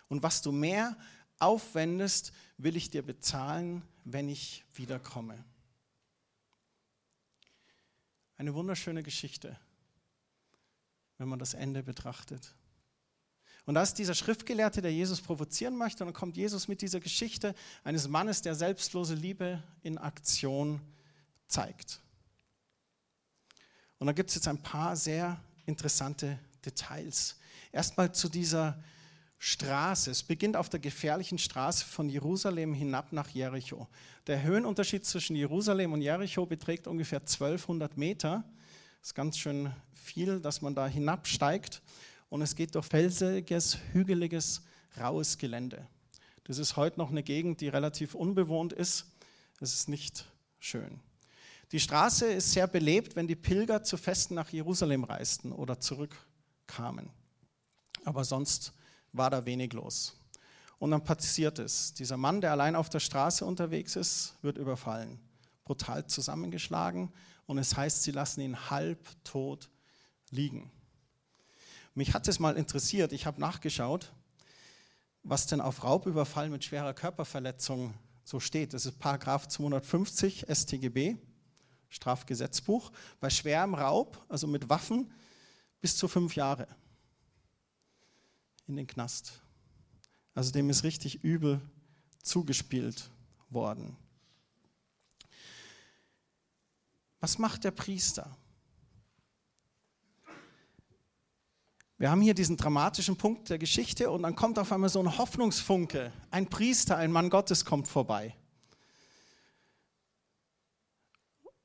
Und 0.08 0.22
was 0.22 0.42
du 0.42 0.52
mehr 0.52 0.96
aufwendest, 1.38 2.32
will 2.58 2.76
ich 2.76 2.90
dir 2.90 3.02
bezahlen, 3.02 3.82
wenn 4.04 4.28
ich 4.28 4.64
wiederkomme. 4.74 5.44
Eine 8.36 8.54
wunderschöne 8.54 9.02
Geschichte, 9.02 9.58
wenn 11.18 11.28
man 11.28 11.38
das 11.38 11.54
Ende 11.54 11.82
betrachtet. 11.82 12.54
Und 13.66 13.74
da 13.74 13.82
ist 13.82 13.94
dieser 13.94 14.14
Schriftgelehrte, 14.14 14.82
der 14.82 14.92
Jesus 14.92 15.20
provozieren 15.22 15.76
möchte, 15.76 16.04
und 16.04 16.08
dann 16.08 16.14
kommt 16.14 16.36
Jesus 16.36 16.68
mit 16.68 16.82
dieser 16.82 17.00
Geschichte 17.00 17.54
eines 17.82 18.08
Mannes, 18.08 18.42
der 18.42 18.54
selbstlose 18.54 19.14
Liebe 19.14 19.62
in 19.82 19.96
Aktion 19.96 20.80
zeigt. 21.46 22.00
Und 23.98 24.06
da 24.06 24.12
gibt 24.12 24.28
es 24.28 24.36
jetzt 24.36 24.48
ein 24.48 24.62
paar 24.62 24.96
sehr 24.96 25.40
interessante 25.64 26.38
Details. 26.64 27.36
Erstmal 27.72 28.12
zu 28.12 28.28
dieser 28.28 28.82
Straße. 29.38 30.10
Es 30.10 30.22
beginnt 30.22 30.56
auf 30.56 30.68
der 30.68 30.80
gefährlichen 30.80 31.38
Straße 31.38 31.84
von 31.84 32.08
Jerusalem 32.08 32.74
hinab 32.74 33.12
nach 33.12 33.28
Jericho. 33.28 33.88
Der 34.26 34.42
Höhenunterschied 34.42 35.04
zwischen 35.04 35.36
Jerusalem 35.36 35.92
und 35.92 36.00
Jericho 36.00 36.46
beträgt 36.46 36.86
ungefähr 36.86 37.20
1200 37.20 37.96
Meter. 37.96 38.44
Das 39.00 39.10
ist 39.10 39.14
ganz 39.14 39.36
schön 39.38 39.70
viel, 39.92 40.40
dass 40.40 40.62
man 40.62 40.74
da 40.74 40.86
hinabsteigt. 40.86 41.82
Und 42.30 42.42
es 42.42 42.56
geht 42.56 42.74
durch 42.74 42.86
felsiges, 42.86 43.78
hügeliges, 43.92 44.62
raues 44.98 45.38
Gelände. 45.38 45.86
Das 46.44 46.58
ist 46.58 46.76
heute 46.76 46.98
noch 46.98 47.10
eine 47.10 47.22
Gegend, 47.22 47.60
die 47.60 47.68
relativ 47.68 48.14
unbewohnt 48.14 48.72
ist. 48.72 49.06
Es 49.60 49.74
ist 49.74 49.88
nicht 49.88 50.26
schön. 50.58 51.00
Die 51.72 51.80
Straße 51.80 52.26
ist 52.26 52.52
sehr 52.52 52.66
belebt, 52.66 53.16
wenn 53.16 53.26
die 53.26 53.36
Pilger 53.36 53.82
zu 53.82 53.96
Festen 53.96 54.34
nach 54.34 54.50
Jerusalem 54.50 55.04
reisten 55.04 55.52
oder 55.52 55.80
zurückkamen. 55.80 57.10
Aber 58.04 58.24
sonst 58.24 58.72
war 59.14 59.30
da 59.30 59.46
wenig 59.46 59.72
los. 59.72 60.16
Und 60.78 60.90
dann 60.90 61.02
passiert 61.02 61.58
es. 61.58 61.94
Dieser 61.94 62.16
Mann, 62.16 62.40
der 62.40 62.50
allein 62.50 62.76
auf 62.76 62.90
der 62.90 63.00
Straße 63.00 63.44
unterwegs 63.46 63.96
ist, 63.96 64.34
wird 64.42 64.58
überfallen, 64.58 65.18
brutal 65.64 66.06
zusammengeschlagen 66.06 67.12
und 67.46 67.58
es 67.58 67.76
heißt, 67.76 68.02
sie 68.02 68.10
lassen 68.10 68.40
ihn 68.40 68.70
halbtot 68.70 69.70
liegen. 70.30 70.70
Mich 71.94 72.12
hat 72.12 72.26
es 72.28 72.40
mal 72.40 72.56
interessiert, 72.56 73.12
ich 73.12 73.24
habe 73.24 73.40
nachgeschaut, 73.40 74.12
was 75.22 75.46
denn 75.46 75.60
auf 75.60 75.84
Raubüberfall 75.84 76.50
mit 76.50 76.64
schwerer 76.64 76.92
Körperverletzung 76.92 77.94
so 78.24 78.40
steht. 78.40 78.74
Das 78.74 78.84
ist 78.84 78.98
Paragraph 78.98 79.48
250 79.48 80.46
StGB. 80.50 81.16
Strafgesetzbuch, 81.88 82.90
bei 83.20 83.30
schwerem 83.30 83.74
Raub, 83.74 84.24
also 84.28 84.48
mit 84.48 84.68
Waffen, 84.68 85.12
bis 85.80 85.96
zu 85.96 86.08
fünf 86.08 86.34
Jahre 86.34 86.66
in 88.66 88.76
den 88.76 88.86
Knast. 88.86 89.40
Also 90.34 90.50
dem 90.50 90.70
ist 90.70 90.84
richtig 90.84 91.22
übel 91.22 91.60
zugespielt 92.22 93.10
worden. 93.50 93.96
Was 97.20 97.38
macht 97.38 97.64
der 97.64 97.70
Priester? 97.70 98.36
Wir 101.96 102.10
haben 102.10 102.20
hier 102.20 102.34
diesen 102.34 102.56
dramatischen 102.56 103.16
Punkt 103.16 103.48
der 103.48 103.58
Geschichte 103.58 104.10
und 104.10 104.22
dann 104.22 104.34
kommt 104.34 104.58
auf 104.58 104.72
einmal 104.72 104.90
so 104.90 105.00
ein 105.00 105.16
Hoffnungsfunke. 105.16 106.12
Ein 106.30 106.48
Priester, 106.48 106.96
ein 106.96 107.12
Mann 107.12 107.30
Gottes 107.30 107.64
kommt 107.64 107.88
vorbei. 107.88 108.36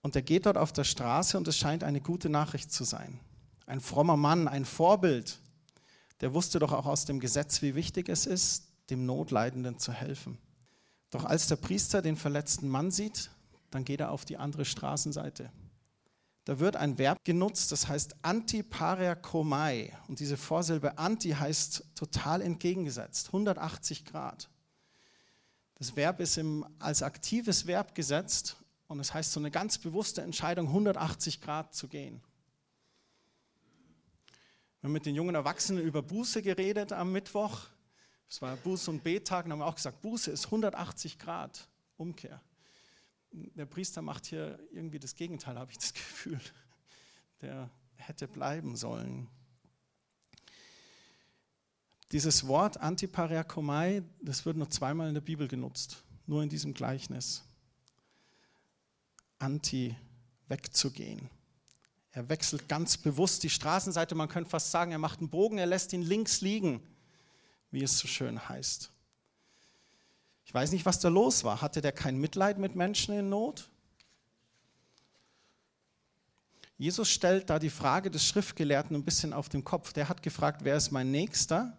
Und 0.01 0.15
er 0.15 0.21
geht 0.21 0.45
dort 0.45 0.57
auf 0.57 0.71
der 0.71 0.85
Straße 0.85 1.37
und 1.37 1.47
es 1.47 1.57
scheint 1.57 1.83
eine 1.83 1.99
gute 1.99 2.29
Nachricht 2.29 2.71
zu 2.71 2.83
sein. 2.83 3.19
Ein 3.65 3.81
frommer 3.81 4.15
Mann, 4.15 4.47
ein 4.47 4.65
Vorbild, 4.65 5.39
der 6.21 6.33
wusste 6.33 6.59
doch 6.59 6.71
auch 6.71 6.85
aus 6.85 7.05
dem 7.05 7.19
Gesetz, 7.19 7.61
wie 7.61 7.75
wichtig 7.75 8.09
es 8.09 8.25
ist, 8.25 8.67
dem 8.89 9.05
Notleidenden 9.05 9.79
zu 9.79 9.91
helfen. 9.91 10.37
Doch 11.11 11.25
als 11.25 11.47
der 11.47 11.55
Priester 11.55 12.01
den 12.01 12.17
verletzten 12.17 12.67
Mann 12.67 12.91
sieht, 12.91 13.31
dann 13.71 13.85
geht 13.85 13.99
er 13.99 14.11
auf 14.11 14.25
die 14.25 14.37
andere 14.37 14.65
Straßenseite. 14.65 15.51
Da 16.45 16.59
wird 16.59 16.75
ein 16.75 16.97
Verb 16.97 17.23
genutzt, 17.23 17.71
das 17.71 17.87
heißt 17.87 18.15
antipareakomai. 18.23 19.95
Und 20.07 20.19
diese 20.19 20.37
Vorsilbe 20.37 20.97
anti 20.97 21.31
heißt 21.31 21.83
total 21.95 22.41
entgegengesetzt, 22.41 23.27
180 23.27 24.05
Grad. 24.05 24.49
Das 25.75 25.95
Verb 25.95 26.19
ist 26.19 26.37
im, 26.37 26.65
als 26.79 27.03
aktives 27.03 27.67
Verb 27.67 27.93
gesetzt 27.95 28.57
und 28.87 28.99
es 28.99 29.13
heißt 29.13 29.31
so 29.31 29.39
eine 29.39 29.51
ganz 29.51 29.77
bewusste 29.77 30.21
Entscheidung, 30.21 30.67
180 30.67 31.39
Grad 31.39 31.73
zu 31.73 31.87
gehen. 31.87 32.21
Wir 34.81 34.87
haben 34.87 34.93
mit 34.93 35.05
den 35.05 35.15
jungen 35.15 35.35
Erwachsenen 35.35 35.83
über 35.83 36.01
Buße 36.01 36.41
geredet 36.41 36.93
am 36.93 37.11
Mittwoch. 37.11 37.67
Es 38.29 38.41
war 38.41 38.55
Buße- 38.55 38.89
und 38.89 39.03
Bettag 39.03 39.45
und 39.45 39.51
haben 39.51 39.61
auch 39.61 39.75
gesagt, 39.75 40.01
Buße 40.01 40.31
ist 40.31 40.45
180 40.45 41.19
Grad 41.19 41.67
Umkehr. 41.97 42.41
Der 43.31 43.65
Priester 43.65 44.01
macht 44.01 44.25
hier 44.25 44.57
irgendwie 44.71 44.99
das 44.99 45.15
Gegenteil, 45.15 45.57
habe 45.59 45.71
ich 45.71 45.77
das 45.77 45.93
Gefühl. 45.93 46.39
Der 47.41 47.69
hätte 47.95 48.27
bleiben 48.27 48.77
sollen. 48.77 49.27
Dieses 52.11 52.47
Wort 52.47 52.77
Antipariakomai, 52.77 54.01
das 54.21 54.45
wird 54.45 54.57
nur 54.57 54.69
zweimal 54.69 55.09
in 55.09 55.13
der 55.13 55.21
Bibel 55.21 55.47
genutzt, 55.47 56.03
nur 56.25 56.41
in 56.41 56.49
diesem 56.49 56.73
Gleichnis 56.73 57.43
anti 59.39 59.95
wegzugehen. 60.47 61.29
Er 62.11 62.27
wechselt 62.29 62.67
ganz 62.67 62.97
bewusst 62.97 63.43
die 63.43 63.49
Straßenseite, 63.49 64.15
man 64.15 64.29
könnte 64.29 64.49
fast 64.49 64.71
sagen, 64.71 64.91
er 64.91 64.97
macht 64.97 65.19
einen 65.19 65.29
Bogen, 65.29 65.57
er 65.57 65.67
lässt 65.67 65.93
ihn 65.93 66.01
links 66.01 66.41
liegen, 66.41 66.81
wie 67.71 67.83
es 67.83 67.99
so 67.99 68.07
schön 68.07 68.49
heißt. 68.49 68.91
Ich 70.43 70.53
weiß 70.53 70.71
nicht, 70.71 70.87
was 70.87 70.99
da 70.99 71.09
los 71.09 71.43
war. 71.43 71.61
Hatte 71.61 71.81
der 71.81 71.91
kein 71.91 72.17
Mitleid 72.17 72.57
mit 72.57 72.75
Menschen 72.75 73.13
in 73.13 73.29
Not? 73.29 73.69
Jesus 76.79 77.09
stellt 77.11 77.49
da 77.51 77.59
die 77.59 77.69
Frage 77.69 78.09
des 78.09 78.25
Schriftgelehrten 78.25 78.95
ein 78.95 79.03
bisschen 79.03 79.33
auf 79.33 79.49
den 79.49 79.63
Kopf. 79.63 79.93
Der 79.93 80.09
hat 80.09 80.23
gefragt, 80.23 80.61
wer 80.63 80.77
ist 80.77 80.91
mein 80.91 81.11
Nächster? 81.11 81.77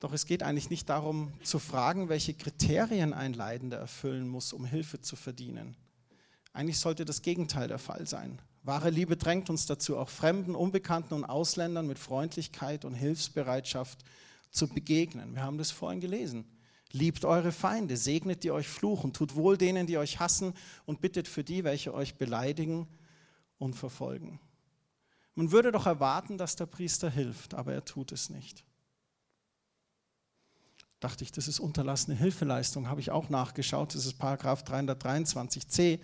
Doch 0.00 0.12
es 0.12 0.26
geht 0.26 0.42
eigentlich 0.42 0.68
nicht 0.68 0.88
darum 0.88 1.32
zu 1.42 1.58
fragen, 1.58 2.08
welche 2.08 2.34
Kriterien 2.34 3.14
ein 3.14 3.32
Leidender 3.32 3.78
erfüllen 3.78 4.28
muss, 4.28 4.52
um 4.52 4.64
Hilfe 4.66 5.00
zu 5.00 5.16
verdienen. 5.16 5.76
Eigentlich 6.52 6.78
sollte 6.78 7.04
das 7.04 7.22
Gegenteil 7.22 7.68
der 7.68 7.78
Fall 7.78 8.06
sein. 8.06 8.42
Wahre 8.62 8.90
Liebe 8.90 9.16
drängt 9.16 9.48
uns 9.48 9.66
dazu, 9.66 9.96
auch 9.96 10.08
Fremden, 10.08 10.54
Unbekannten 10.54 11.14
und 11.14 11.24
Ausländern 11.24 11.86
mit 11.86 11.98
Freundlichkeit 11.98 12.84
und 12.84 12.94
Hilfsbereitschaft 12.94 14.04
zu 14.50 14.68
begegnen. 14.68 15.34
Wir 15.34 15.42
haben 15.42 15.58
das 15.58 15.70
vorhin 15.70 16.00
gelesen. 16.00 16.44
Liebt 16.92 17.24
eure 17.24 17.52
Feinde, 17.52 17.96
segnet 17.96 18.42
die 18.42 18.50
euch 18.50 18.68
fluchen, 18.68 19.12
tut 19.12 19.34
wohl 19.34 19.56
denen, 19.56 19.86
die 19.86 19.96
euch 19.96 20.18
hassen 20.18 20.54
und 20.86 21.00
bittet 21.00 21.28
für 21.28 21.44
die, 21.44 21.64
welche 21.64 21.94
euch 21.94 22.16
beleidigen 22.16 22.88
und 23.58 23.74
verfolgen. 23.74 24.40
Man 25.34 25.52
würde 25.52 25.72
doch 25.72 25.86
erwarten, 25.86 26.36
dass 26.36 26.56
der 26.56 26.66
Priester 26.66 27.08
hilft, 27.08 27.54
aber 27.54 27.72
er 27.72 27.84
tut 27.84 28.12
es 28.12 28.28
nicht 28.28 28.64
dachte 31.00 31.24
ich, 31.24 31.32
das 31.32 31.48
ist 31.48 31.58
unterlassene 31.60 32.16
Hilfeleistung, 32.16 32.88
habe 32.88 33.00
ich 33.00 33.10
auch 33.10 33.30
nachgeschaut, 33.30 33.94
das 33.94 34.04
ist 34.04 34.18
Paragraph 34.18 34.62
323c 34.64 35.98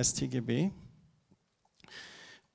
StGB. 0.00 0.70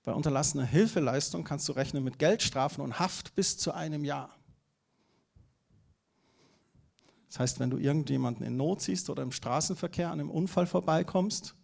Bei 0.03 0.13
unterlassener 0.13 0.65
Hilfeleistung 0.65 1.43
kannst 1.43 1.69
du 1.69 1.73
rechnen 1.73 2.03
mit 2.03 2.17
Geldstrafen 2.17 2.83
und 2.83 2.99
Haft 2.99 3.35
bis 3.35 3.57
zu 3.57 3.71
einem 3.71 4.03
Jahr. 4.03 4.35
Das 7.29 7.39
heißt, 7.39 7.59
wenn 7.59 7.69
du 7.69 7.77
irgendjemanden 7.77 8.45
in 8.45 8.57
Not 8.57 8.81
siehst 8.81 9.09
oder 9.09 9.23
im 9.23 9.31
Straßenverkehr 9.31 10.11
an 10.11 10.19
einem 10.19 10.29
Unfall 10.29 10.67
vorbeikommst 10.67 11.55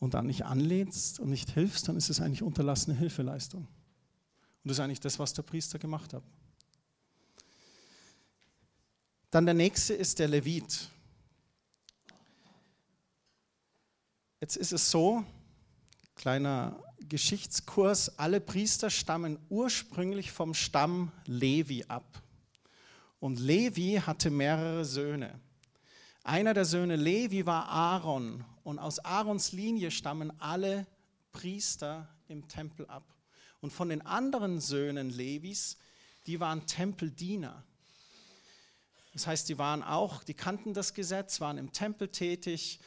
und 0.00 0.14
dann 0.14 0.26
nicht 0.26 0.44
anlehnst 0.44 1.20
und 1.20 1.30
nicht 1.30 1.50
hilfst, 1.50 1.88
dann 1.88 1.96
ist 1.96 2.10
es 2.10 2.20
eigentlich 2.20 2.42
unterlassene 2.42 2.96
Hilfeleistung. 2.96 3.62
Und 3.62 4.68
das 4.68 4.76
ist 4.76 4.80
eigentlich 4.80 5.00
das, 5.00 5.18
was 5.18 5.32
der 5.32 5.42
Priester 5.42 5.78
gemacht 5.78 6.12
hat. 6.12 6.22
Dann 9.30 9.46
der 9.46 9.54
nächste 9.54 9.94
ist 9.94 10.18
der 10.18 10.28
Levit. 10.28 10.90
Jetzt 14.40 14.56
ist 14.56 14.72
es 14.72 14.90
so, 14.90 15.24
kleiner 16.20 16.78
Geschichtskurs, 17.08 18.18
alle 18.18 18.42
Priester 18.42 18.90
stammen 18.90 19.38
ursprünglich 19.48 20.32
vom 20.32 20.52
Stamm 20.52 21.12
Levi 21.24 21.86
ab. 21.88 22.22
Und 23.20 23.40
Levi 23.40 24.02
hatte 24.04 24.28
mehrere 24.28 24.84
Söhne. 24.84 25.40
Einer 26.22 26.52
der 26.52 26.66
Söhne 26.66 26.96
Levi 26.96 27.46
war 27.46 27.70
Aaron 27.70 28.44
und 28.64 28.78
aus 28.78 28.98
Aarons 28.98 29.52
Linie 29.52 29.90
stammen 29.90 30.30
alle 30.42 30.86
Priester 31.32 32.06
im 32.28 32.46
Tempel 32.48 32.84
ab. 32.88 33.14
Und 33.62 33.72
von 33.72 33.88
den 33.88 34.04
anderen 34.04 34.60
Söhnen 34.60 35.08
Levis, 35.08 35.78
die 36.26 36.38
waren 36.38 36.66
Tempeldiener. 36.66 37.64
Das 39.14 39.26
heißt, 39.26 39.48
die 39.48 39.56
waren 39.56 39.82
auch, 39.82 40.22
die 40.22 40.34
kannten 40.34 40.74
das 40.74 40.92
Gesetz, 40.92 41.40
waren 41.40 41.56
im 41.56 41.72
Tempel 41.72 42.08
tätig, 42.08 42.78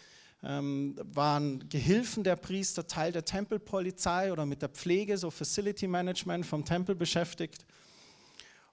waren 0.43 1.69
Gehilfen 1.69 2.25
der 2.25 2.35
Priester, 2.35 2.85
Teil 2.85 3.13
der 3.13 3.23
Tempelpolizei 3.23 4.31
oder 4.31 4.45
mit 4.45 4.61
der 4.61 4.67
Pflege, 4.69 5.17
so 5.17 5.31
Facility 5.31 5.87
Management 5.87 6.45
vom 6.45 6.65
Tempel 6.65 6.95
beschäftigt. 6.95 7.65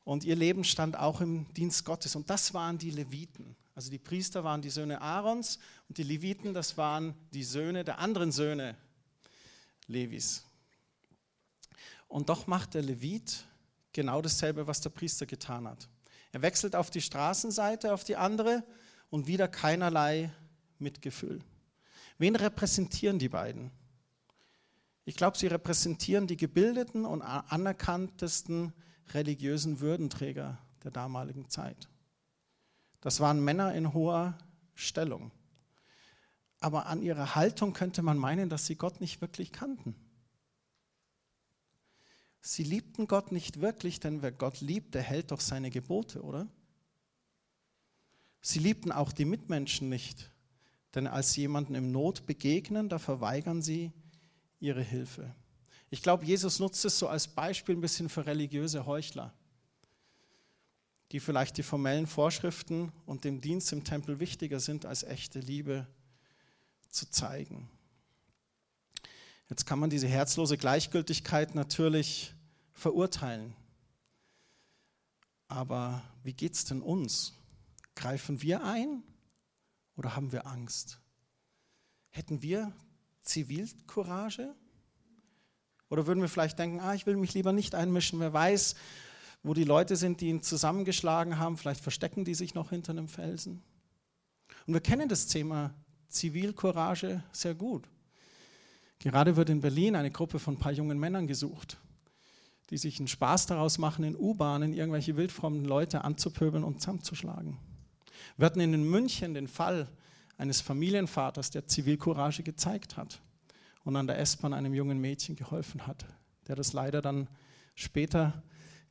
Und 0.03 0.25
ihr 0.25 0.35
Leben 0.35 0.65
stand 0.65 0.99
auch 0.99 1.21
im 1.21 1.47
Dienst 1.55 1.85
Gottes. 1.85 2.17
Und 2.17 2.29
das 2.29 2.53
waren 2.55 2.77
die 2.77 2.91
Leviten. 2.91 3.55
Also 3.77 3.89
die 3.89 3.99
Priester 3.99 4.43
waren 4.43 4.61
die 4.61 4.71
Söhne 4.71 5.00
Aarons 5.00 5.61
und 5.89 5.99
die 5.99 6.03
Leviten, 6.03 6.53
das 6.55 6.77
waren 6.77 7.15
die 7.33 7.45
Söhne 7.45 7.85
der 7.85 8.00
anderen 8.00 8.33
Söhne 8.33 8.77
Levis. 9.87 10.45
Und 12.09 12.29
doch 12.29 12.49
macht 12.49 12.75
der 12.75 12.83
Levit 12.83 13.45
genau 13.93 14.21
dasselbe, 14.21 14.67
was 14.67 14.81
der 14.81 14.91
Priester 14.91 15.25
getan 15.25 15.69
hat. 15.69 15.89
Er 16.33 16.43
wechselt 16.43 16.75
auf 16.75 16.91
die 16.91 17.00
Straßenseite, 17.00 17.95
auf 17.95 18.03
die 18.03 18.17
andere 18.17 18.65
und 19.09 19.29
wieder 19.29 19.47
keinerlei 19.47 20.33
Mitgefühl. 20.79 21.41
Wen 22.21 22.37
repräsentieren 22.37 23.19
die 23.19 23.31
beiden? 23.31 23.71
Ich 25.07 25.17
glaube, 25.17 25.39
sie 25.39 25.47
repräsentieren 25.47 26.27
die 26.27 26.37
gebildeten 26.37 27.07
und 27.07 27.23
anerkanntesten 27.23 28.75
religiösen 29.15 29.81
Würdenträger 29.81 30.59
der 30.85 30.91
damaligen 30.91 31.49
Zeit. 31.49 31.89
Das 33.00 33.21
waren 33.21 33.43
Männer 33.43 33.75
in 33.75 33.95
hoher 33.95 34.37
Stellung. 34.75 35.31
Aber 36.61 36.89
an 36.89 37.00
ihrer 37.00 37.37
Haltung 37.37 37.73
könnte 37.73 38.03
man 38.03 38.19
meinen, 38.19 38.50
dass 38.50 38.67
sie 38.67 38.77
Gott 38.77 39.00
nicht 39.00 39.23
wirklich 39.23 39.50
kannten. 39.50 39.95
Sie 42.43 42.65
liebten 42.65 43.09
Gott 43.09 43.33
nicht 43.33 43.62
wirklich, 43.62 43.99
denn 43.99 44.21
wer 44.21 44.33
Gott 44.33 44.61
liebt, 44.61 44.95
der 44.95 45.03
hält 45.03 45.31
doch 45.31 45.41
seine 45.41 45.71
Gebote, 45.71 46.21
oder? 46.23 46.47
Sie 48.43 48.59
liebten 48.59 48.93
auch 48.93 49.11
die 49.11 49.25
Mitmenschen 49.25 49.89
nicht, 49.89 50.31
denn 50.94 51.06
als 51.06 51.32
sie 51.32 51.42
jemanden 51.42 51.75
im 51.75 51.92
Not 51.92 52.26
begegnen, 52.26 52.88
da 52.88 52.99
verweigern 52.99 53.62
sie 53.62 53.92
ihre 54.59 54.82
Hilfe. 54.82 55.35
Ich 55.90 56.02
glaube, 56.02 56.25
Jesus 56.25 56.59
nutzt 56.59 56.85
es 56.85 56.99
so 56.99 57.09
als 57.09 57.28
Beispiel 57.28 57.76
ein 57.76 57.80
bisschen 57.80 58.08
für 58.08 58.26
religiöse 58.26 58.86
Heuchler, 58.86 59.32
die 61.12 61.21
vielleicht 61.21 61.56
die 61.56 61.62
formellen 61.62 62.06
Vorschriften 62.06 62.93
und 63.06 63.25
dem 63.25 63.41
Dienst 63.41 63.73
im 63.73 63.84
Tempel 63.84 64.21
wichtiger 64.21 64.60
sind, 64.60 64.86
als 64.86 65.02
echte 65.02 65.41
Liebe 65.41 65.86
zu 66.88 67.10
zeigen. 67.10 67.69
Jetzt 69.49 69.67
kann 69.67 69.80
man 69.80 69.91
diese 69.91 70.06
herzlose 70.06 70.56
Gleichgültigkeit 70.56 71.56
natürlich 71.56 72.34
verurteilen. 72.73 73.54
Aber 75.49 76.04
wie 76.23 76.32
geht 76.32 76.54
es 76.54 76.65
denn 76.65 76.82
uns? 76.82 77.34
Greifen 77.97 78.43
wir 78.43 78.62
ein 78.62 79.02
oder 80.00 80.17
haben 80.17 80.32
wir 80.32 80.47
Angst? 80.47 80.99
Hätten 82.08 82.41
wir 82.41 82.73
Zivilcourage? 83.21 84.54
Oder 85.91 86.06
würden 86.06 86.23
wir 86.23 86.30
vielleicht 86.30 86.58
denken, 86.58 86.80
ah, 86.80 86.95
ich 86.95 87.04
will 87.04 87.19
mich 87.19 87.34
lieber 87.34 87.52
nicht 87.52 87.75
einmischen, 87.75 88.19
wer 88.19 88.32
weiß, 88.32 88.76
wo 89.43 89.52
die 89.52 89.65
Leute 89.65 89.97
sind, 89.97 90.23
die 90.23 90.28
ihn 90.28 90.41
zusammengeschlagen 90.41 91.39
haben, 91.39 91.58
vielleicht 91.58 91.82
verstecken 91.82 92.25
die 92.25 92.34
sich 92.34 92.54
noch 92.54 92.71
hinter 92.71 92.93
einem 92.93 93.08
Felsen. 93.08 93.63
Und 94.67 94.73
wir 94.73 94.80
kennen 94.80 95.10
das 95.10 95.26
Thema 95.26 95.75
Zivilcourage 96.08 97.23
sehr 97.30 97.54
gut. 97.54 97.86
Gerade 99.00 99.36
wird 99.36 99.50
in 99.50 99.60
Berlin 99.60 99.97
eine 99.97 100.10
Gruppe 100.10 100.39
von 100.39 100.54
ein 100.54 100.58
paar 100.58 100.73
jungen 100.73 100.99
Männern 100.99 101.26
gesucht, 101.26 101.76
die 102.71 102.78
sich 102.78 102.99
einen 102.99 103.08
Spaß 103.08 103.45
daraus 103.45 103.76
machen, 103.76 104.02
in 104.02 104.17
U-Bahnen 104.17 104.73
irgendwelche 104.73 105.19
wildfrommen 105.19 105.67
Leute 105.67 106.04
anzupöbeln 106.04 106.65
und 106.65 106.80
zusammenzuschlagen. 106.80 107.58
Wir 108.37 108.47
hatten 108.47 108.61
in 108.61 108.83
München 108.83 109.35
den 109.35 109.49
Fall 109.49 109.89
eines 110.37 110.61
Familienvaters, 110.61 111.50
der 111.50 111.67
Zivilcourage 111.67 112.43
gezeigt 112.43 112.97
hat 112.97 113.21
und 113.85 113.97
an 113.97 114.06
der 114.06 114.19
S-Bahn 114.19 114.54
einem 114.54 114.75
jungen 114.75 114.99
Mädchen 114.99 115.37
geholfen 115.37 115.87
hat, 115.87 116.06
der 116.49 116.56
das 116.56 116.73
leider 116.73 117.02
dann 117.02 117.28
später 117.75 118.43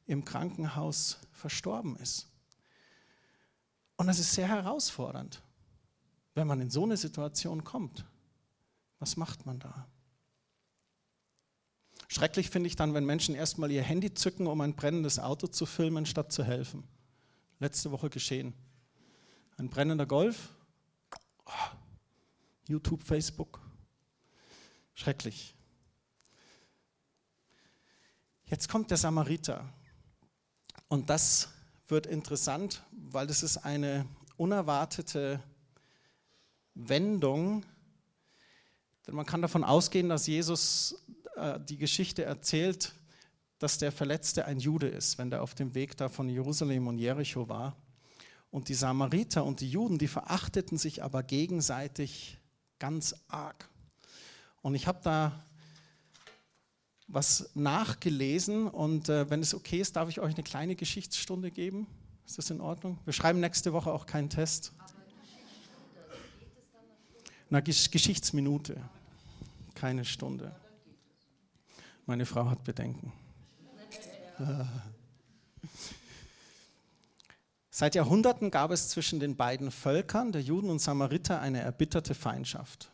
im 0.05 0.25
Krankenhaus 0.25 1.19
verstorben 1.31 1.95
ist. 1.97 2.27
Und 3.95 4.07
das 4.07 4.19
ist 4.19 4.33
sehr 4.33 4.47
herausfordernd, 4.47 5.41
wenn 6.33 6.47
man 6.47 6.61
in 6.61 6.69
so 6.69 6.83
eine 6.83 6.97
Situation 6.97 7.63
kommt. 7.63 8.05
Was 8.99 9.17
macht 9.17 9.45
man 9.45 9.59
da? 9.59 9.87
Schrecklich 12.07 12.49
finde 12.49 12.67
ich 12.67 12.75
dann, 12.75 12.93
wenn 12.93 13.05
Menschen 13.05 13.35
erstmal 13.35 13.71
ihr 13.71 13.83
Handy 13.83 14.13
zücken, 14.13 14.47
um 14.47 14.61
ein 14.61 14.75
brennendes 14.75 15.19
Auto 15.19 15.47
zu 15.47 15.65
filmen, 15.65 16.05
statt 16.05 16.31
zu 16.31 16.43
helfen. 16.43 16.83
Letzte 17.59 17.91
Woche 17.91 18.09
geschehen. 18.09 18.53
Ein 19.59 19.69
brennender 19.69 20.05
Golf, 20.05 20.55
YouTube, 22.69 23.03
Facebook. 23.03 23.59
Schrecklich. 24.93 25.53
Jetzt 28.45 28.69
kommt 28.69 28.89
der 28.89 28.97
Samariter. 28.97 29.67
Und 30.87 31.09
das 31.09 31.49
wird 31.89 32.07
interessant, 32.07 32.81
weil 32.93 33.27
das 33.27 33.43
ist 33.43 33.57
eine 33.57 34.05
unerwartete 34.37 35.43
Wendung. 36.73 37.65
Denn 39.05 39.15
man 39.15 39.25
kann 39.25 39.41
davon 39.41 39.65
ausgehen, 39.65 40.07
dass 40.07 40.25
Jesus 40.25 41.05
äh, 41.35 41.59
die 41.59 41.77
Geschichte 41.77 42.23
erzählt, 42.23 42.93
dass 43.57 43.77
der 43.77 43.91
Verletzte 43.91 44.45
ein 44.45 44.59
Jude 44.59 44.87
ist, 44.87 45.17
wenn 45.17 45.29
der 45.29 45.43
auf 45.43 45.53
dem 45.53 45.73
Weg 45.73 45.97
da 45.97 46.07
von 46.07 46.29
Jerusalem 46.29 46.87
und 46.87 46.97
Jericho 46.97 47.49
war. 47.49 47.75
Und 48.51 48.69
die 48.69 48.73
Samariter 48.73 49.45
und 49.45 49.59
die 49.59 49.69
Juden, 49.69 49.97
die 49.97 50.07
verachteten 50.07 50.77
sich 50.77 51.03
aber 51.03 51.23
gegenseitig 51.23 52.39
ganz 52.79 53.15
arg. 53.27 53.69
Und 54.61 54.75
ich 54.75 54.87
habe 54.87 54.99
da 55.03 55.43
was 57.07 57.49
nachgelesen 57.55 58.67
und 58.67 59.09
äh, 59.09 59.29
wenn 59.29 59.41
es 59.41 59.55
okay 59.55 59.79
ist, 59.79 59.95
darf 59.95 60.09
ich 60.09 60.19
euch 60.19 60.35
eine 60.35 60.43
kleine 60.43 60.75
Geschichtsstunde 60.75 61.49
geben. 61.51 61.87
Ist 62.25 62.37
das 62.37 62.49
in 62.51 62.61
Ordnung? 62.61 62.99
Wir 63.05 63.13
schreiben 63.13 63.39
nächste 63.39 63.73
Woche 63.73 63.91
auch 63.91 64.05
keinen 64.05 64.29
Test. 64.29 64.73
Na, 67.49 67.61
Geschichtsminute, 67.61 68.79
keine 69.73 70.05
Stunde. 70.05 70.55
Meine 72.05 72.27
Frau 72.27 72.47
hat 72.47 72.63
Bedenken. 72.63 73.11
Seit 77.79 77.95
Jahrhunderten 77.95 78.51
gab 78.51 78.71
es 78.71 78.89
zwischen 78.89 79.21
den 79.21 79.37
beiden 79.37 79.71
Völkern, 79.71 80.33
der 80.33 80.41
Juden 80.41 80.69
und 80.69 80.81
Samariter, 80.81 81.39
eine 81.39 81.61
erbitterte 81.61 82.13
Feindschaft. 82.13 82.91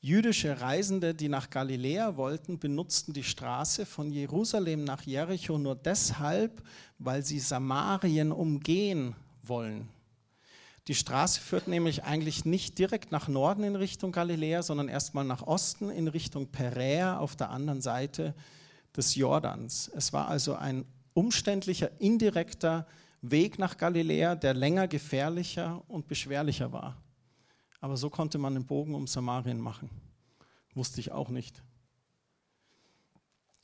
Jüdische 0.00 0.60
Reisende, 0.60 1.14
die 1.14 1.28
nach 1.28 1.48
Galiläa 1.48 2.16
wollten, 2.16 2.58
benutzten 2.58 3.12
die 3.12 3.22
Straße 3.22 3.86
von 3.86 4.10
Jerusalem 4.10 4.82
nach 4.82 5.02
Jericho 5.02 5.58
nur 5.58 5.76
deshalb, 5.76 6.60
weil 6.98 7.24
sie 7.24 7.38
Samarien 7.38 8.32
umgehen 8.32 9.14
wollen. 9.44 9.88
Die 10.88 10.96
Straße 10.96 11.40
führt 11.40 11.68
nämlich 11.68 12.02
eigentlich 12.02 12.44
nicht 12.44 12.80
direkt 12.80 13.12
nach 13.12 13.28
Norden 13.28 13.62
in 13.62 13.76
Richtung 13.76 14.10
Galiläa, 14.10 14.64
sondern 14.64 14.88
erstmal 14.88 15.24
nach 15.24 15.46
Osten 15.46 15.88
in 15.88 16.08
Richtung 16.08 16.48
Peräa 16.48 17.18
auf 17.18 17.36
der 17.36 17.50
anderen 17.50 17.80
Seite 17.80 18.34
des 18.96 19.14
Jordans. 19.14 19.88
Es 19.94 20.12
war 20.12 20.26
also 20.26 20.56
ein 20.56 20.84
umständlicher, 21.14 21.92
indirekter 22.00 22.88
Weg 23.22 23.58
nach 23.58 23.76
Galiläa, 23.76 24.34
der 24.34 24.54
länger 24.54 24.88
gefährlicher 24.88 25.82
und 25.88 26.08
beschwerlicher 26.08 26.72
war. 26.72 26.96
Aber 27.80 27.96
so 27.96 28.10
konnte 28.10 28.38
man 28.38 28.54
den 28.54 28.66
Bogen 28.66 28.94
um 28.94 29.06
Samarien 29.06 29.60
machen. 29.60 29.90
Wusste 30.74 31.00
ich 31.00 31.12
auch 31.12 31.28
nicht. 31.28 31.62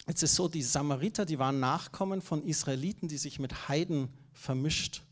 Jetzt 0.07 0.23
ist 0.23 0.35
so, 0.35 0.49
die 0.49 0.63
Samariter, 0.63 1.25
die 1.25 1.39
waren 1.39 1.59
Nachkommen 1.59 2.23
von 2.23 2.45
Israeliten, 2.45 3.09
die 3.09 3.19
sich 3.19 3.39
mit 3.39 3.69
Heiden 3.69 4.09
vermischt 4.33 5.03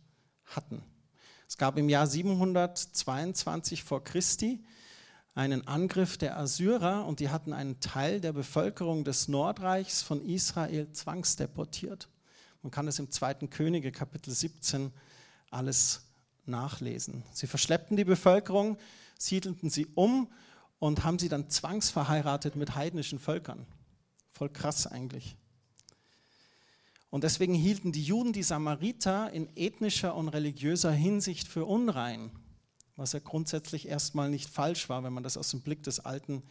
hatten. 0.44 0.82
Es 1.48 1.58
gab 1.58 1.76
im 1.78 1.88
Jahr 1.88 2.06
722 2.06 3.82
vor 3.82 4.04
Christi 4.04 4.64
einen 5.34 5.66
Angriff 5.66 6.16
der 6.16 6.38
Assyrer 6.38 7.06
und 7.06 7.18
die 7.20 7.28
hatten 7.28 7.52
einen 7.52 7.80
Teil 7.80 8.20
der 8.20 8.32
Bevölkerung 8.32 9.04
des 9.04 9.26
Nordreichs 9.26 10.02
von 10.02 10.24
Israel 10.24 10.90
zwangsdeportiert. 10.92 12.08
Man 12.64 12.72
kann 12.72 12.88
es 12.88 12.98
im 12.98 13.12
zweiten 13.12 13.48
Könige 13.48 13.92
Kapitel 13.92 14.34
17 14.34 14.90
alles 15.50 16.02
nachlesen. 16.46 17.22
Sie 17.32 17.46
verschleppten 17.46 17.96
die 17.96 18.04
Bevölkerung, 18.04 18.76
siedelten 19.16 19.70
sie 19.70 19.86
um 19.94 20.32
und 20.80 21.04
haben 21.04 21.20
sie 21.20 21.28
dann 21.28 21.48
zwangsverheiratet 21.48 22.56
mit 22.56 22.74
heidnischen 22.74 23.20
Völkern. 23.20 23.66
Voll 24.32 24.48
krass 24.48 24.88
eigentlich. 24.88 25.36
Und 27.10 27.22
deswegen 27.22 27.54
hielten 27.54 27.92
die 27.92 28.02
Juden 28.02 28.32
die 28.32 28.42
Samariter 28.42 29.30
in 29.30 29.48
ethnischer 29.56 30.16
und 30.16 30.28
religiöser 30.30 30.90
Hinsicht 30.90 31.46
für 31.46 31.66
unrein 31.66 32.32
was 32.96 33.12
ja 33.12 33.18
grundsätzlich 33.18 33.88
erstmal 33.88 34.30
nicht 34.30 34.48
falsch 34.48 34.88
war, 34.88 35.02
wenn 35.02 35.12
man 35.12 35.22
das 35.24 35.36
aus 35.36 35.50
dem 35.50 35.62
Blick 35.62 35.82
des 35.82 36.00
Alten 36.00 36.42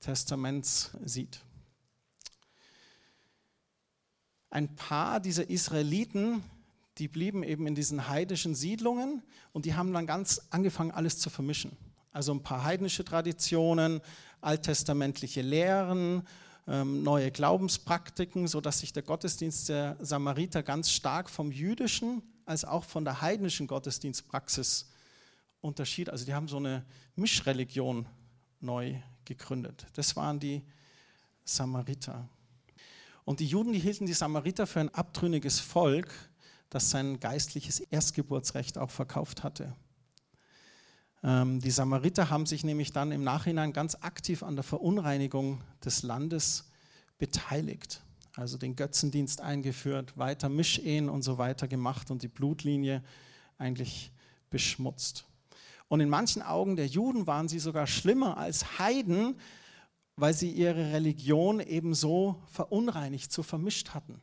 Testaments 0.00 0.90
sieht. 1.04 1.40
Ein 4.52 4.76
paar 4.76 5.18
dieser 5.18 5.48
Israeliten, 5.48 6.42
die 6.98 7.08
blieben 7.08 7.42
eben 7.42 7.66
in 7.66 7.74
diesen 7.74 8.10
heidnischen 8.10 8.54
Siedlungen 8.54 9.22
und 9.54 9.64
die 9.64 9.72
haben 9.72 9.94
dann 9.94 10.06
ganz 10.06 10.42
angefangen, 10.50 10.90
alles 10.90 11.18
zu 11.18 11.30
vermischen. 11.30 11.74
Also 12.12 12.34
ein 12.34 12.42
paar 12.42 12.62
heidnische 12.62 13.02
Traditionen, 13.02 14.02
alttestamentliche 14.42 15.40
Lehren, 15.40 16.28
ähm, 16.68 17.02
neue 17.02 17.30
Glaubenspraktiken, 17.30 18.46
sodass 18.46 18.80
sich 18.80 18.92
der 18.92 19.04
Gottesdienst 19.04 19.70
der 19.70 19.96
Samariter 20.00 20.62
ganz 20.62 20.90
stark 20.90 21.30
vom 21.30 21.50
jüdischen 21.50 22.20
als 22.44 22.66
auch 22.66 22.84
von 22.84 23.06
der 23.06 23.22
heidnischen 23.22 23.66
Gottesdienstpraxis 23.66 24.90
Unterschied. 25.62 26.10
Also 26.10 26.26
die 26.26 26.34
haben 26.34 26.48
so 26.48 26.58
eine 26.58 26.84
Mischreligion 27.16 28.06
neu 28.60 28.96
gegründet. 29.24 29.86
Das 29.94 30.14
waren 30.14 30.38
die 30.38 30.62
Samariter. 31.42 32.28
Und 33.24 33.40
die 33.40 33.46
Juden, 33.46 33.72
die 33.72 33.78
hielten 33.78 34.06
die 34.06 34.12
Samariter 34.12 34.66
für 34.66 34.80
ein 34.80 34.94
abtrünniges 34.94 35.60
Volk, 35.60 36.12
das 36.70 36.90
sein 36.90 37.20
geistliches 37.20 37.80
Erstgeburtsrecht 37.80 38.78
auch 38.78 38.90
verkauft 38.90 39.42
hatte. 39.42 39.74
Ähm, 41.22 41.60
die 41.60 41.70
Samariter 41.70 42.30
haben 42.30 42.46
sich 42.46 42.64
nämlich 42.64 42.92
dann 42.92 43.12
im 43.12 43.22
Nachhinein 43.22 43.72
ganz 43.72 43.96
aktiv 44.00 44.42
an 44.42 44.56
der 44.56 44.64
Verunreinigung 44.64 45.62
des 45.84 46.02
Landes 46.02 46.70
beteiligt. 47.18 48.02
Also 48.34 48.56
den 48.56 48.76
Götzendienst 48.76 49.40
eingeführt, 49.40 50.16
weiter 50.16 50.48
Mischehen 50.48 51.08
und 51.08 51.22
so 51.22 51.38
weiter 51.38 51.68
gemacht 51.68 52.10
und 52.10 52.22
die 52.22 52.28
Blutlinie 52.28 53.02
eigentlich 53.58 54.10
beschmutzt. 54.50 55.26
Und 55.88 56.00
in 56.00 56.08
manchen 56.08 56.40
Augen 56.40 56.74
der 56.76 56.86
Juden 56.86 57.26
waren 57.26 57.48
sie 57.48 57.58
sogar 57.58 57.86
schlimmer 57.86 58.38
als 58.38 58.78
Heiden, 58.78 59.36
weil 60.16 60.34
sie 60.34 60.50
ihre 60.50 60.92
Religion 60.92 61.60
ebenso 61.60 62.42
verunreinigt, 62.50 63.32
so 63.32 63.42
vermischt 63.42 63.90
hatten. 63.90 64.20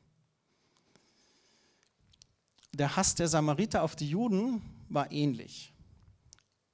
Der 2.74 2.96
Hass 2.96 3.16
der 3.16 3.28
Samariter 3.28 3.84
auf 3.84 3.96
die 3.96 4.10
Juden 4.10 4.62
war 4.90 5.12
ähnlich. 5.12 5.74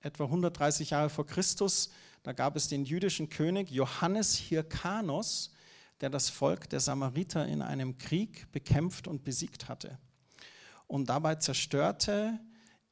Etwa 0.01 0.25
130 0.25 0.91
Jahre 0.91 1.09
vor 1.09 1.25
Christus, 1.25 1.89
da 2.23 2.33
gab 2.33 2.55
es 2.55 2.67
den 2.67 2.85
jüdischen 2.85 3.29
König 3.29 3.71
Johannes 3.71 4.35
Hirkanos, 4.35 5.51
der 6.01 6.09
das 6.09 6.29
Volk 6.29 6.69
der 6.69 6.79
Samariter 6.79 7.47
in 7.47 7.61
einem 7.61 7.97
Krieg 7.97 8.51
bekämpft 8.51 9.07
und 9.07 9.23
besiegt 9.23 9.69
hatte. 9.69 9.97
Und 10.87 11.09
dabei 11.09 11.35
zerstörte 11.35 12.39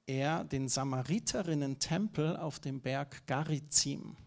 er 0.05 0.43
den 0.43 0.69
Samariterinnen-Tempel 0.69 2.37
auf 2.37 2.59
dem 2.59 2.81
Berg 2.81 3.27
Garizim. 3.27 4.17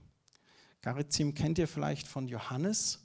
Garizim 0.87 1.35
kennt 1.35 1.59
ihr 1.59 1.67
vielleicht 1.67 2.07
von 2.07 2.29
Johannes, 2.29 3.01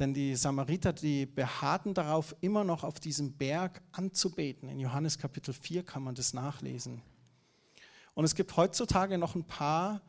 denn 0.00 0.12
die 0.12 0.34
Samariter, 0.34 0.92
die 0.92 1.24
beharrten 1.24 1.94
darauf, 1.94 2.34
immer 2.40 2.64
noch 2.64 2.82
auf 2.82 2.98
diesem 2.98 3.34
Berg 3.34 3.80
anzubeten. 3.92 4.68
In 4.68 4.80
Johannes 4.80 5.16
Kapitel 5.16 5.54
4 5.54 5.84
kann 5.84 6.02
man 6.02 6.16
das 6.16 6.34
nachlesen. 6.34 7.02
Und 8.14 8.24
es 8.24 8.34
gibt 8.34 8.56
heutzutage 8.56 9.16
noch 9.16 9.36
ein 9.36 9.44
paar 9.44 10.02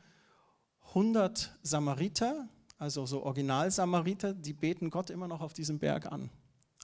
hundert 0.96 1.56
Samariter, 1.62 2.50
also 2.80 3.06
so 3.06 3.22
Original-Samariter, 3.22 4.34
die 4.34 4.54
beten 4.54 4.90
Gott 4.90 5.12
immer 5.12 5.28
noch 5.28 5.42
auf 5.42 5.54
diesem 5.54 5.78
Berg 5.78 6.12
an, 6.12 6.32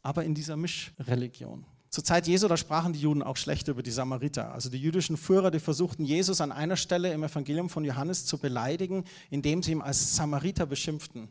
aber 0.04 0.24
in 0.24 0.36
dieser 0.36 0.56
Mischreligion. 0.56 1.66
Zur 1.98 2.04
Zeit 2.04 2.28
Jesu, 2.28 2.48
da 2.48 2.58
sprachen 2.58 2.94
die 2.94 3.00
Juden 3.00 3.24
auch 3.24 3.38
schlecht 3.38 3.70
über 3.70 3.82
die 3.82 3.90
Samariter. 3.90 4.54
Also 4.54 4.70
die 4.70 4.78
jüdischen 4.78 5.18
Führer, 5.18 5.50
die 5.50 5.60
versuchten 5.60 6.06
Jesus 6.06 6.42
an 6.42 6.52
einer 6.52 6.76
Stelle 6.76 7.12
im 7.12 7.24
Evangelium 7.24 7.70
von 7.70 7.84
Johannes 7.84 8.28
zu 8.28 8.38
beleidigen, 8.38 9.04
indem 9.32 9.64
sie 9.64 9.72
ihn 9.72 9.82
als 9.82 10.16
Samariter 10.16 10.68
beschimpften. 10.68 11.24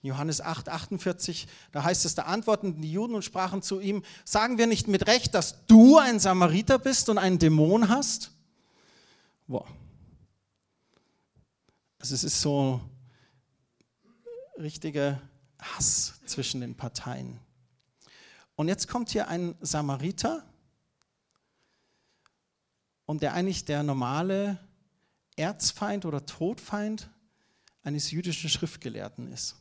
In 0.00 0.08
Johannes 0.08 0.40
8, 0.40 0.70
48, 0.70 1.46
da 1.72 1.84
heißt 1.84 2.06
es, 2.06 2.14
da 2.14 2.22
antworteten 2.22 2.80
die 2.80 2.90
Juden 2.90 3.14
und 3.14 3.22
sprachen 3.22 3.60
zu 3.60 3.80
ihm, 3.80 4.02
sagen 4.24 4.56
wir 4.56 4.66
nicht 4.66 4.88
mit 4.88 5.06
Recht, 5.08 5.34
dass 5.34 5.66
du 5.66 5.98
ein 5.98 6.18
Samariter 6.18 6.78
bist 6.78 7.10
und 7.10 7.18
einen 7.18 7.38
Dämon 7.38 7.90
hast? 7.90 8.30
Boah. 9.46 9.66
Also 11.98 12.14
es 12.14 12.24
ist 12.24 12.40
so 12.40 12.80
richtiger 14.58 15.20
Hass 15.60 16.14
zwischen 16.24 16.62
den 16.62 16.74
Parteien. 16.74 17.43
Und 18.56 18.68
jetzt 18.68 18.88
kommt 18.88 19.10
hier 19.10 19.28
ein 19.28 19.56
Samariter 19.60 20.44
und 23.06 23.22
der 23.22 23.34
eigentlich 23.34 23.64
der 23.64 23.82
normale 23.82 24.58
Erzfeind 25.36 26.04
oder 26.04 26.24
Todfeind 26.24 27.10
eines 27.82 28.10
jüdischen 28.10 28.48
Schriftgelehrten 28.48 29.30
ist. 29.32 29.56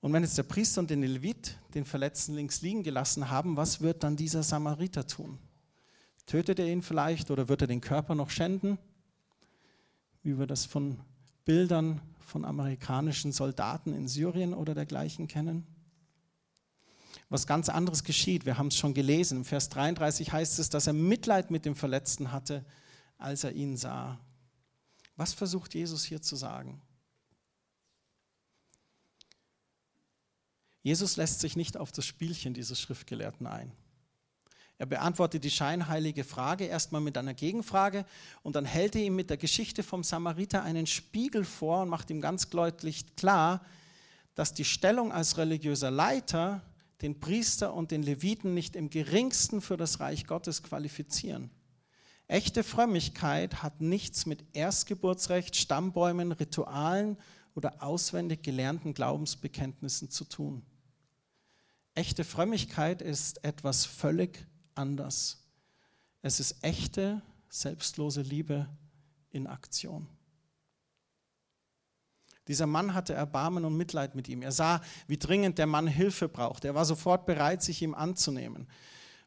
Und 0.00 0.12
wenn 0.12 0.22
jetzt 0.22 0.38
der 0.38 0.42
Priester 0.42 0.80
und 0.80 0.90
der 0.90 0.98
Levit 0.98 1.56
den 1.74 1.84
Verletzten 1.84 2.34
links 2.34 2.60
liegen 2.60 2.82
gelassen 2.82 3.30
haben, 3.30 3.56
was 3.56 3.80
wird 3.80 4.02
dann 4.02 4.16
dieser 4.16 4.42
Samariter 4.42 5.06
tun? 5.06 5.38
Tötet 6.26 6.58
er 6.58 6.66
ihn 6.66 6.82
vielleicht 6.82 7.30
oder 7.30 7.48
wird 7.48 7.62
er 7.62 7.66
den 7.66 7.80
Körper 7.80 8.14
noch 8.14 8.30
schänden? 8.30 8.78
Wie 10.22 10.38
wir 10.38 10.46
das 10.46 10.64
von 10.64 11.00
Bildern 11.44 12.00
von 12.20 12.44
amerikanischen 12.44 13.32
Soldaten 13.32 13.94
in 13.94 14.08
Syrien 14.08 14.52
oder 14.52 14.74
dergleichen 14.74 15.28
kennen? 15.28 15.66
Was 17.28 17.46
ganz 17.46 17.68
anderes 17.68 18.04
geschieht. 18.04 18.46
Wir 18.46 18.58
haben 18.58 18.68
es 18.68 18.76
schon 18.76 18.94
gelesen. 18.94 19.38
Im 19.38 19.44
Vers 19.44 19.68
33 19.68 20.32
heißt 20.32 20.58
es, 20.58 20.70
dass 20.70 20.86
er 20.86 20.92
Mitleid 20.92 21.50
mit 21.50 21.64
dem 21.64 21.74
Verletzten 21.74 22.32
hatte, 22.32 22.64
als 23.18 23.44
er 23.44 23.52
ihn 23.52 23.76
sah. 23.76 24.20
Was 25.16 25.32
versucht 25.32 25.74
Jesus 25.74 26.04
hier 26.04 26.22
zu 26.22 26.36
sagen? 26.36 26.80
Jesus 30.82 31.16
lässt 31.16 31.40
sich 31.40 31.56
nicht 31.56 31.76
auf 31.76 31.90
das 31.90 32.06
Spielchen 32.06 32.54
dieses 32.54 32.80
Schriftgelehrten 32.80 33.46
ein. 33.46 33.72
Er 34.78 34.86
beantwortet 34.86 35.42
die 35.42 35.50
scheinheilige 35.50 36.22
Frage 36.22 36.66
erstmal 36.66 37.00
mit 37.00 37.16
einer 37.16 37.34
Gegenfrage 37.34 38.04
und 38.42 38.56
dann 38.56 38.66
hält 38.66 38.94
er 38.94 39.02
ihm 39.02 39.16
mit 39.16 39.30
der 39.30 39.38
Geschichte 39.38 39.82
vom 39.82 40.04
Samariter 40.04 40.62
einen 40.62 40.86
Spiegel 40.86 41.44
vor 41.44 41.82
und 41.82 41.88
macht 41.88 42.10
ihm 42.10 42.20
ganz 42.20 42.50
deutlich 42.50 43.16
klar, 43.16 43.64
dass 44.34 44.52
die 44.52 44.66
Stellung 44.66 45.12
als 45.12 45.38
religiöser 45.38 45.90
Leiter 45.90 46.62
den 47.02 47.20
Priester 47.20 47.74
und 47.74 47.90
den 47.90 48.02
Leviten 48.02 48.54
nicht 48.54 48.76
im 48.76 48.90
geringsten 48.90 49.60
für 49.60 49.76
das 49.76 50.00
Reich 50.00 50.26
Gottes 50.26 50.62
qualifizieren. 50.62 51.50
Echte 52.28 52.64
Frömmigkeit 52.64 53.62
hat 53.62 53.80
nichts 53.80 54.26
mit 54.26 54.44
Erstgeburtsrecht, 54.52 55.54
Stammbäumen, 55.54 56.32
Ritualen 56.32 57.16
oder 57.54 57.82
auswendig 57.82 58.42
gelernten 58.42 58.94
Glaubensbekenntnissen 58.94 60.10
zu 60.10 60.24
tun. 60.24 60.62
Echte 61.94 62.24
Frömmigkeit 62.24 63.00
ist 63.00 63.44
etwas 63.44 63.86
völlig 63.86 64.46
anders. 64.74 65.44
Es 66.20 66.40
ist 66.40 66.62
echte, 66.62 67.22
selbstlose 67.48 68.22
Liebe 68.22 68.68
in 69.30 69.46
Aktion. 69.46 70.08
Dieser 72.48 72.66
Mann 72.66 72.94
hatte 72.94 73.12
Erbarmen 73.12 73.64
und 73.64 73.76
Mitleid 73.76 74.14
mit 74.14 74.28
ihm. 74.28 74.42
Er 74.42 74.52
sah, 74.52 74.80
wie 75.08 75.18
dringend 75.18 75.58
der 75.58 75.66
Mann 75.66 75.86
Hilfe 75.86 76.28
braucht. 76.28 76.64
Er 76.64 76.74
war 76.74 76.84
sofort 76.84 77.26
bereit, 77.26 77.62
sich 77.62 77.82
ihm 77.82 77.94
anzunehmen. 77.94 78.68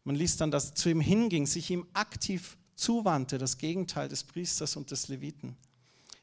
Man 0.03 0.15
liest 0.15 0.39
dann, 0.41 0.51
dass 0.51 0.73
zu 0.73 0.89
ihm 0.89 1.01
hinging, 1.01 1.45
sich 1.45 1.69
ihm 1.69 1.85
aktiv 1.93 2.57
zuwandte, 2.75 3.37
das 3.37 3.57
Gegenteil 3.57 4.07
des 4.07 4.23
Priesters 4.23 4.75
und 4.75 4.91
des 4.91 5.09
Leviten. 5.09 5.57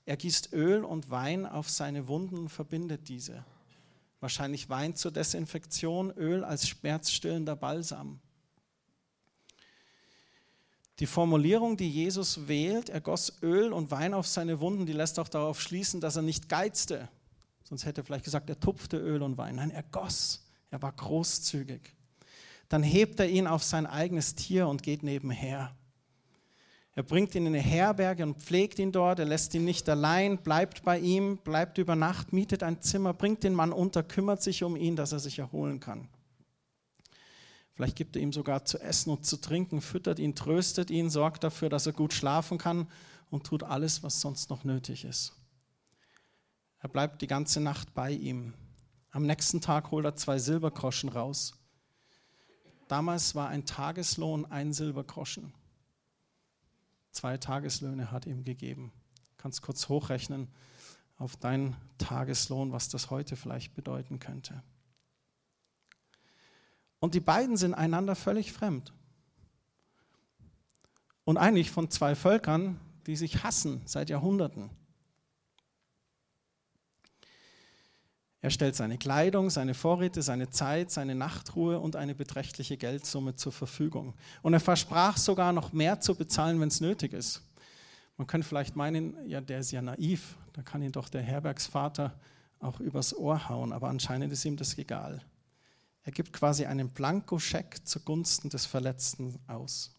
Er 0.06 0.16
gießt 0.16 0.52
Öl 0.52 0.84
und 0.84 1.10
Wein 1.10 1.46
auf 1.46 1.68
seine 1.68 2.08
Wunden 2.08 2.38
und 2.38 2.48
verbindet 2.48 3.08
diese. 3.08 3.44
Wahrscheinlich 4.20 4.70
Wein 4.70 4.94
zur 4.96 5.10
Desinfektion, 5.10 6.10
Öl 6.12 6.44
als 6.44 6.68
schmerzstillender 6.68 7.56
Balsam. 7.56 8.20
Die 10.98 11.06
Formulierung, 11.06 11.76
die 11.76 11.90
Jesus 11.90 12.48
wählt, 12.48 12.88
er 12.88 13.02
goss 13.02 13.42
Öl 13.42 13.72
und 13.72 13.90
Wein 13.90 14.14
auf 14.14 14.26
seine 14.26 14.60
Wunden, 14.60 14.86
die 14.86 14.94
lässt 14.94 15.18
auch 15.18 15.28
darauf 15.28 15.60
schließen, 15.60 16.00
dass 16.00 16.16
er 16.16 16.22
nicht 16.22 16.48
geizte. 16.48 17.08
Sonst 17.64 17.84
hätte 17.84 18.00
er 18.00 18.04
vielleicht 18.04 18.24
gesagt, 18.24 18.48
er 18.48 18.58
tupfte 18.58 18.96
Öl 18.96 19.22
und 19.22 19.36
Wein. 19.36 19.56
Nein, 19.56 19.70
er 19.70 19.82
goss. 19.82 20.42
Er 20.70 20.80
war 20.82 20.92
großzügig. 20.92 21.94
dann 22.68 22.82
hebt 22.82 23.20
er 23.20 23.28
ihn 23.28 23.46
auf 23.46 23.62
sein 23.62 23.86
eigenes 23.86 24.34
Tier 24.34 24.66
und 24.66 24.82
geht 24.82 25.04
nebenher. 25.04 25.76
Er 26.96 27.02
bringt 27.02 27.34
ihn 27.34 27.46
in 27.46 27.54
eine 27.54 27.62
Herberge 27.62 28.22
und 28.22 28.42
pflegt 28.42 28.78
ihn 28.78 28.90
dort. 28.90 29.18
Er 29.18 29.26
lässt 29.26 29.54
ihn 29.54 29.64
nicht 29.64 29.88
allein, 29.88 30.38
bleibt 30.38 30.82
bei 30.82 30.98
ihm, 30.98 31.36
bleibt 31.36 31.78
über 31.78 31.94
Nacht, 31.94 32.32
mietet 32.32 32.62
ein 32.62 32.80
Zimmer, 32.80 33.12
bringt 33.12 33.44
den 33.44 33.52
Mann 33.52 33.72
unter, 33.72 34.02
kümmert 34.02 34.42
sich 34.42 34.64
um 34.64 34.76
ihn, 34.76 34.96
dass 34.96 35.12
er 35.12 35.20
sich 35.20 35.38
erholen 35.38 35.78
kann. 35.78 36.08
Vielleicht 37.76 37.96
gibt 37.96 38.16
er 38.16 38.22
ihm 38.22 38.32
sogar 38.32 38.64
zu 38.64 38.80
essen 38.80 39.10
und 39.10 39.26
zu 39.26 39.36
trinken, 39.36 39.82
füttert 39.82 40.18
ihn, 40.18 40.34
tröstet 40.34 40.90
ihn, 40.90 41.10
sorgt 41.10 41.44
dafür, 41.44 41.68
dass 41.68 41.86
er 41.86 41.92
gut 41.92 42.14
schlafen 42.14 42.56
kann 42.56 42.88
und 43.28 43.44
tut 43.44 43.62
alles, 43.62 44.02
was 44.02 44.22
sonst 44.22 44.48
noch 44.48 44.64
nötig 44.64 45.04
ist. 45.04 45.34
Er 46.80 46.88
bleibt 46.88 47.20
die 47.20 47.26
ganze 47.26 47.60
Nacht 47.60 47.92
bei 47.92 48.12
ihm. 48.12 48.54
Am 49.10 49.26
nächsten 49.26 49.60
Tag 49.60 49.90
holt 49.90 50.06
er 50.06 50.16
zwei 50.16 50.38
Silbergroschen 50.38 51.10
raus. 51.10 51.52
Damals 52.88 53.34
war 53.34 53.48
ein 53.48 53.66
Tageslohn 53.66 54.46
ein 54.46 54.72
Silbergroschen. 54.72 55.52
Zwei 57.10 57.36
Tageslöhne 57.36 58.10
hat 58.10 58.24
ihm 58.24 58.42
gegeben. 58.42 58.90
Kannst 59.36 59.60
kurz 59.60 59.90
hochrechnen 59.90 60.48
auf 61.18 61.36
deinen 61.36 61.76
Tageslohn, 61.98 62.72
was 62.72 62.88
das 62.88 63.10
heute 63.10 63.36
vielleicht 63.36 63.74
bedeuten 63.74 64.18
könnte. 64.18 64.62
Und 67.00 67.14
die 67.14 67.20
beiden 67.20 67.56
sind 67.56 67.74
einander 67.74 68.14
völlig 68.14 68.52
fremd. 68.52 68.92
Und 71.24 71.36
eigentlich 71.36 71.70
von 71.70 71.90
zwei 71.90 72.14
Völkern, 72.14 72.80
die 73.06 73.16
sich 73.16 73.42
hassen 73.42 73.82
seit 73.84 74.10
Jahrhunderten. 74.10 74.70
Er 78.46 78.50
stellt 78.50 78.76
seine 78.76 78.96
Kleidung, 78.96 79.50
seine 79.50 79.74
Vorräte, 79.74 80.22
seine 80.22 80.50
Zeit, 80.50 80.92
seine 80.92 81.16
Nachtruhe 81.16 81.80
und 81.80 81.96
eine 81.96 82.14
beträchtliche 82.14 82.76
Geldsumme 82.76 83.34
zur 83.34 83.50
Verfügung. 83.50 84.14
Und 84.42 84.52
er 84.52 84.60
versprach 84.60 85.16
sogar 85.16 85.52
noch 85.52 85.72
mehr 85.72 86.00
zu 86.00 86.14
bezahlen, 86.14 86.60
wenn 86.60 86.68
es 86.68 86.80
nötig 86.80 87.12
ist. 87.12 87.42
Man 88.16 88.28
könnte 88.28 88.46
vielleicht 88.46 88.76
meinen, 88.76 89.16
ja, 89.28 89.40
der 89.40 89.58
ist 89.58 89.72
ja 89.72 89.82
naiv, 89.82 90.36
da 90.52 90.62
kann 90.62 90.80
ihn 90.80 90.92
doch 90.92 91.08
der 91.08 91.22
Herbergsvater 91.22 92.18
auch 92.60 92.78
übers 92.78 93.14
Ohr 93.16 93.48
hauen, 93.48 93.72
aber 93.72 93.88
anscheinend 93.88 94.32
ist 94.32 94.44
ihm 94.44 94.56
das 94.56 94.78
egal. 94.78 95.22
Er 96.06 96.12
gibt 96.12 96.32
quasi 96.32 96.66
einen 96.66 96.88
Blankoscheck 96.88 97.84
zugunsten 97.84 98.48
des 98.48 98.64
Verletzten 98.64 99.40
aus. 99.48 99.92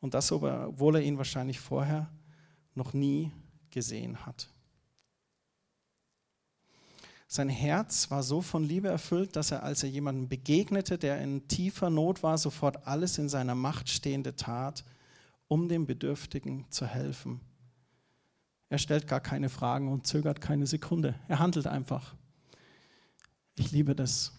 Und 0.00 0.14
das, 0.14 0.32
obwohl 0.32 0.96
er 0.96 1.02
ihn 1.02 1.18
wahrscheinlich 1.18 1.60
vorher 1.60 2.10
noch 2.74 2.94
nie 2.94 3.30
gesehen 3.70 4.24
hat. 4.24 4.48
Sein 7.28 7.50
Herz 7.50 8.10
war 8.10 8.22
so 8.22 8.40
von 8.40 8.64
Liebe 8.64 8.88
erfüllt, 8.88 9.36
dass 9.36 9.50
er, 9.50 9.62
als 9.62 9.82
er 9.82 9.90
jemandem 9.90 10.30
begegnete, 10.30 10.96
der 10.96 11.20
in 11.20 11.46
tiefer 11.46 11.90
Not 11.90 12.22
war, 12.22 12.38
sofort 12.38 12.86
alles 12.86 13.18
in 13.18 13.28
seiner 13.28 13.54
Macht 13.54 13.90
Stehende 13.90 14.34
tat, 14.34 14.82
um 15.46 15.68
dem 15.68 15.86
Bedürftigen 15.86 16.64
zu 16.70 16.86
helfen. 16.86 17.42
Er 18.70 18.78
stellt 18.78 19.06
gar 19.06 19.20
keine 19.20 19.50
Fragen 19.50 19.88
und 19.92 20.06
zögert 20.06 20.40
keine 20.40 20.66
Sekunde. 20.66 21.14
Er 21.28 21.38
handelt 21.38 21.66
einfach. 21.66 22.14
Ich 23.58 23.72
liebe 23.72 23.94
das. 23.94 24.32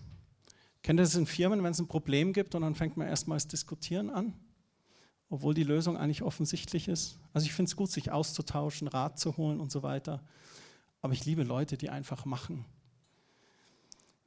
Kennt 0.83 0.99
ihr 0.99 1.03
das 1.03 1.15
in 1.15 1.25
Firmen, 1.25 1.63
wenn 1.63 1.71
es 1.71 1.79
ein 1.79 1.87
Problem 1.87 2.33
gibt 2.33 2.55
und 2.55 2.61
dann 2.61 2.75
fängt 2.75 2.97
man 2.97 3.07
erstmal 3.07 3.37
das 3.37 3.47
Diskutieren 3.47 4.09
an? 4.09 4.33
Obwohl 5.29 5.53
die 5.53 5.63
Lösung 5.63 5.97
eigentlich 5.97 6.21
offensichtlich 6.21 6.89
ist. 6.89 7.17
Also 7.31 7.45
ich 7.45 7.53
finde 7.53 7.69
es 7.69 7.75
gut, 7.77 7.89
sich 7.89 8.11
auszutauschen, 8.11 8.89
Rat 8.89 9.17
zu 9.17 9.37
holen 9.37 9.61
und 9.61 9.71
so 9.71 9.81
weiter. 9.81 10.21
Aber 11.01 11.13
ich 11.13 11.25
liebe 11.25 11.43
Leute, 11.43 11.77
die 11.77 11.89
einfach 11.89 12.25
machen. 12.25 12.65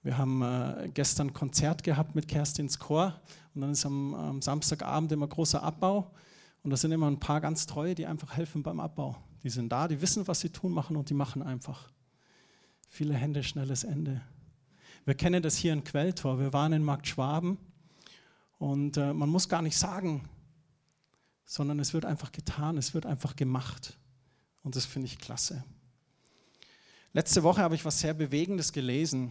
Wir 0.02 0.16
haben 0.16 0.40
äh, 0.42 0.88
gestern 0.94 1.34
Konzert 1.34 1.82
gehabt 1.82 2.14
mit 2.14 2.26
Kerstins 2.26 2.78
Chor 2.78 3.20
und 3.54 3.60
dann 3.60 3.72
ist 3.72 3.84
am, 3.84 4.14
am, 4.14 4.40
Samstagabend 4.40 5.12
immer 5.12 5.26
großer 5.26 5.62
Abbau 5.62 6.12
und 6.62 6.70
da 6.70 6.76
sind 6.76 6.92
immer 6.92 7.08
ein 7.08 7.20
paar 7.20 7.40
ganz 7.40 7.66
treue, 7.66 7.94
die 7.94 8.06
einfach 8.06 8.34
helfen 8.36 8.62
beim 8.62 8.80
Abbau. 8.80 9.16
Die 9.42 9.50
sind 9.50 9.68
da, 9.70 9.88
die 9.88 10.00
wissen, 10.00 10.26
was 10.26 10.40
sie 10.40 10.50
tun 10.50 10.72
machen 10.72 10.96
und 10.96 11.10
die 11.10 11.14
machen 11.14 11.42
einfach. 11.42 11.90
Viele 12.88 13.14
Hände, 13.14 13.42
schnelles 13.42 13.84
Ende. 13.84 14.22
Wir 15.06 15.14
kennen 15.14 15.40
das 15.40 15.56
hier 15.56 15.72
in 15.72 15.84
Quelltor. 15.84 16.40
Wir 16.40 16.52
waren 16.52 16.72
in 16.72 16.82
Markt 16.82 17.06
Schwaben 17.06 17.58
und 18.58 18.96
äh, 18.96 19.14
man 19.14 19.28
muss 19.28 19.48
gar 19.48 19.62
nicht 19.62 19.78
sagen, 19.78 20.28
sondern 21.44 21.78
es 21.78 21.94
wird 21.94 22.04
einfach 22.04 22.32
getan, 22.32 22.76
es 22.76 22.92
wird 22.92 23.06
einfach 23.06 23.36
gemacht. 23.36 23.96
Und 24.64 24.74
das 24.74 24.84
finde 24.84 25.06
ich 25.06 25.18
klasse. 25.18 25.62
Letzte 27.12 27.44
Woche 27.44 27.60
habe 27.62 27.76
ich 27.76 27.84
was 27.84 28.00
sehr 28.00 28.14
Bewegendes 28.14 28.72
gelesen. 28.72 29.30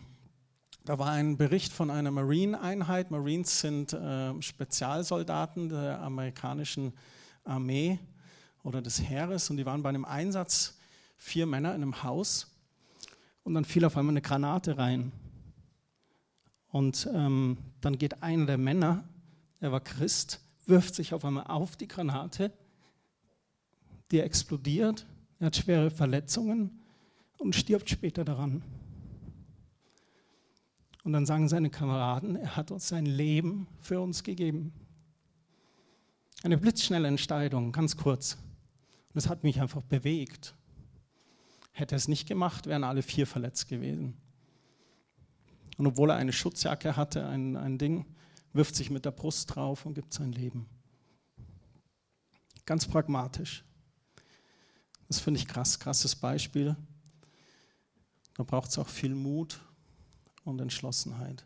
Da 0.85 0.97
war 0.97 1.11
ein 1.11 1.35
Bericht 1.35 1.73
von 1.73 1.91
einer 1.91 2.09
Marine-Einheit. 2.09 3.11
Marines 3.11 3.59
sind 3.59 3.91
äh, 3.91 4.41
Spezialsoldaten 4.41 5.67
der 5.67 5.99
amerikanischen 5.99 6.93
Armee 7.43 7.99
oder 8.63 8.81
des 8.81 9.01
Heeres 9.01 9.49
und 9.49 9.57
die 9.57 9.65
waren 9.65 9.83
bei 9.83 9.89
einem 9.89 10.05
Einsatz 10.05 10.77
vier 11.17 11.45
Männer 11.45 11.75
in 11.75 11.83
einem 11.83 12.01
Haus 12.01 12.49
und 13.43 13.55
dann 13.55 13.65
fiel 13.65 13.83
auf 13.83 13.97
einmal 13.97 14.13
eine 14.13 14.21
Granate 14.21 14.77
rein. 14.77 15.11
Und 16.75 17.07
ähm, 17.13 17.57
dann 17.79 17.97
geht 17.97 18.21
einer 18.21 18.47
der 18.47 18.57
Männer, 18.57 19.05
er 19.61 19.71
war 19.71 19.79
Christ, 19.79 20.41
wirft 20.65 20.93
sich 20.93 21.13
auf 21.13 21.23
einmal 21.23 21.47
auf 21.47 21.77
die 21.77 21.87
Granate, 21.87 22.51
die 24.11 24.19
explodiert, 24.19 25.05
er 25.39 25.45
hat 25.45 25.55
schwere 25.55 25.89
Verletzungen 25.89 26.81
und 27.37 27.55
stirbt 27.55 27.89
später 27.89 28.25
daran. 28.25 28.61
Und 31.05 31.13
dann 31.13 31.25
sagen 31.25 31.47
seine 31.47 31.69
Kameraden, 31.69 32.35
er 32.35 32.57
hat 32.57 32.71
uns 32.71 32.89
sein 32.89 33.05
Leben 33.05 33.67
für 33.79 34.01
uns 34.01 34.23
gegeben. 34.23 34.73
Eine 36.43 36.57
blitzschnelle 36.57 37.07
Entscheidung, 37.07 37.71
ganz 37.71 37.95
kurz. 37.95 38.33
Und 38.33 39.15
das 39.15 39.29
hat 39.29 39.45
mich 39.45 39.61
einfach 39.61 39.81
bewegt. 39.81 40.55
Hätte 41.71 41.95
er 41.95 41.99
es 41.99 42.09
nicht 42.09 42.27
gemacht, 42.27 42.67
wären 42.67 42.83
alle 42.83 43.01
vier 43.01 43.27
verletzt 43.27 43.69
gewesen. 43.69 44.17
Und 45.77 45.87
obwohl 45.87 46.09
er 46.09 46.15
eine 46.15 46.33
Schutzjacke 46.33 46.95
hatte, 46.95 47.27
ein, 47.27 47.57
ein 47.57 47.77
Ding, 47.77 48.05
wirft 48.53 48.75
sich 48.75 48.89
mit 48.89 49.05
der 49.05 49.11
Brust 49.11 49.53
drauf 49.53 49.85
und 49.85 49.93
gibt 49.93 50.13
sein 50.13 50.31
Leben. 50.31 50.67
Ganz 52.65 52.87
pragmatisch. 52.87 53.63
Das 55.07 55.19
finde 55.19 55.39
ich 55.39 55.47
krass, 55.47 55.79
krasses 55.79 56.15
Beispiel. 56.15 56.75
Da 58.35 58.43
braucht 58.43 58.69
es 58.69 58.77
auch 58.77 58.89
viel 58.89 59.13
Mut 59.13 59.61
und 60.43 60.59
Entschlossenheit. 60.61 61.45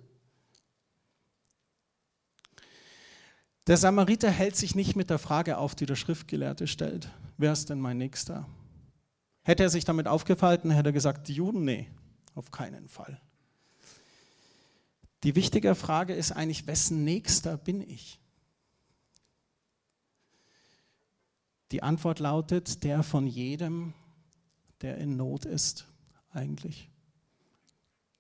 Der 3.68 3.78
Samariter 3.78 4.32
hält 4.32 4.56
sich 4.56 4.74
nicht 4.74 4.96
mit 4.96 5.10
der 5.10 5.20
Frage 5.20 5.58
auf, 5.58 5.76
die 5.76 5.86
der 5.86 5.96
Schriftgelehrte 5.96 6.66
stellt. 6.66 7.12
Wer 7.38 7.54
ist 7.54 7.70
denn 7.70 7.80
mein 7.80 7.98
Nächster? 7.98 8.48
Hätte 9.44 9.64
er 9.64 9.70
sich 9.70 9.86
damit 9.86 10.08
aufgefalten, 10.08 10.72
hätte 10.72 10.90
er 10.90 10.94
gesagt, 10.94 11.28
die 11.28 11.34
Juden? 11.34 11.66
Nee, 11.66 11.88
auf 12.34 12.52
keinen 12.52 12.88
Fall. 12.88 13.22
Die 15.24 15.36
wichtige 15.36 15.76
Frage 15.76 16.14
ist 16.14 16.32
eigentlich, 16.32 16.68
wessen 16.68 17.04
Nächster 17.04 17.58
bin 17.58 17.82
ich? 17.82 18.20
Die 21.72 21.84
Antwort 21.84 22.20
lautet, 22.20 22.84
der 22.84 23.04
von 23.04 23.28
jedem, 23.28 23.94
der 24.82 24.98
in 24.98 25.18
Not 25.18 25.46
ist, 25.46 25.86
eigentlich. 26.32 26.90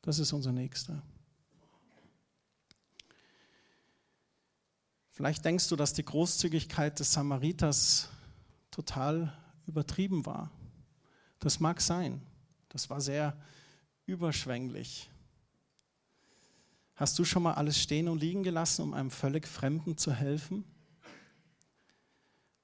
Das 0.01 0.19
ist 0.19 0.33
unser 0.33 0.51
Nächster. 0.51 1.01
Vielleicht 5.09 5.43
denkst 5.43 5.67
du, 5.67 5.75
dass 5.75 5.93
die 5.93 6.05
Großzügigkeit 6.05 6.99
des 6.99 7.11
Samariters 7.11 8.09
total 8.71 9.37
übertrieben 9.67 10.25
war. 10.25 10.51
Das 11.39 11.59
mag 11.59 11.81
sein. 11.81 12.21
Das 12.69 12.89
war 12.89 13.01
sehr 13.01 13.35
überschwänglich. 14.05 15.09
Hast 16.99 17.17
du 17.17 17.23
schon 17.23 17.43
mal 17.43 17.53
alles 17.53 17.79
stehen 17.79 18.09
und 18.09 18.19
liegen 18.19 18.43
gelassen, 18.43 18.81
um 18.81 18.93
einem 18.93 19.09
völlig 19.09 19.47
Fremden 19.47 19.97
zu 19.97 20.11
helfen? 20.11 20.65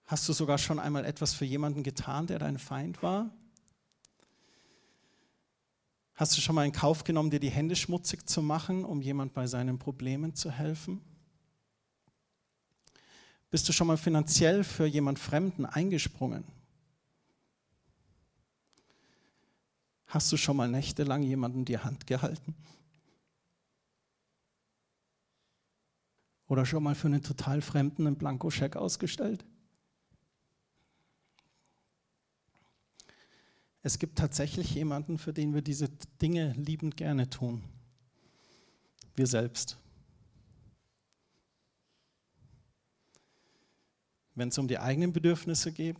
Hast 0.03 0.27
du 0.27 0.33
sogar 0.33 0.57
schon 0.57 0.77
einmal 0.77 1.05
etwas 1.05 1.33
für 1.33 1.45
jemanden 1.45 1.83
getan, 1.83 2.27
der 2.27 2.37
dein 2.37 2.59
Feind 2.59 3.01
war? 3.01 3.29
Hast 6.15 6.35
du 6.35 6.41
schon 6.41 6.53
mal 6.53 6.65
in 6.65 6.73
Kauf 6.73 7.05
genommen, 7.05 7.29
dir 7.29 7.39
die 7.39 7.49
Hände 7.49 7.77
schmutzig 7.77 8.27
zu 8.27 8.41
machen, 8.41 8.83
um 8.83 9.01
jemand 9.01 9.33
bei 9.33 9.47
seinen 9.47 9.79
Problemen 9.79 10.35
zu 10.35 10.51
helfen? 10.51 10.99
Bist 13.51 13.69
du 13.69 13.71
schon 13.71 13.87
mal 13.87 13.95
finanziell 13.95 14.65
für 14.65 14.85
jemand 14.85 15.17
Fremden 15.17 15.65
eingesprungen? 15.65 16.43
Hast 20.07 20.29
du 20.29 20.35
schon 20.35 20.57
mal 20.57 20.67
nächtelang 20.67 21.23
jemanden 21.23 21.63
die 21.63 21.77
Hand 21.77 22.05
gehalten? 22.05 22.53
Oder 26.47 26.65
schon 26.65 26.83
mal 26.83 26.95
für 26.95 27.07
einen 27.07 27.23
total 27.23 27.61
Fremden 27.61 28.05
einen 28.05 28.17
Blankoscheck 28.17 28.75
ausgestellt? 28.75 29.45
Es 33.81 33.99
gibt 33.99 34.17
tatsächlich 34.17 34.73
jemanden, 34.73 35.17
für 35.17 35.31
den 35.31 35.53
wir 35.53 35.61
diese 35.61 35.89
Dinge 36.21 36.53
liebend 36.53 36.97
gerne 36.97 37.29
tun. 37.29 37.63
Wir 39.15 39.27
selbst. 39.27 39.77
Wenn 44.33 44.49
es 44.49 44.57
um 44.57 44.67
die 44.67 44.79
eigenen 44.79 45.13
Bedürfnisse 45.13 45.71
geht, 45.71 45.97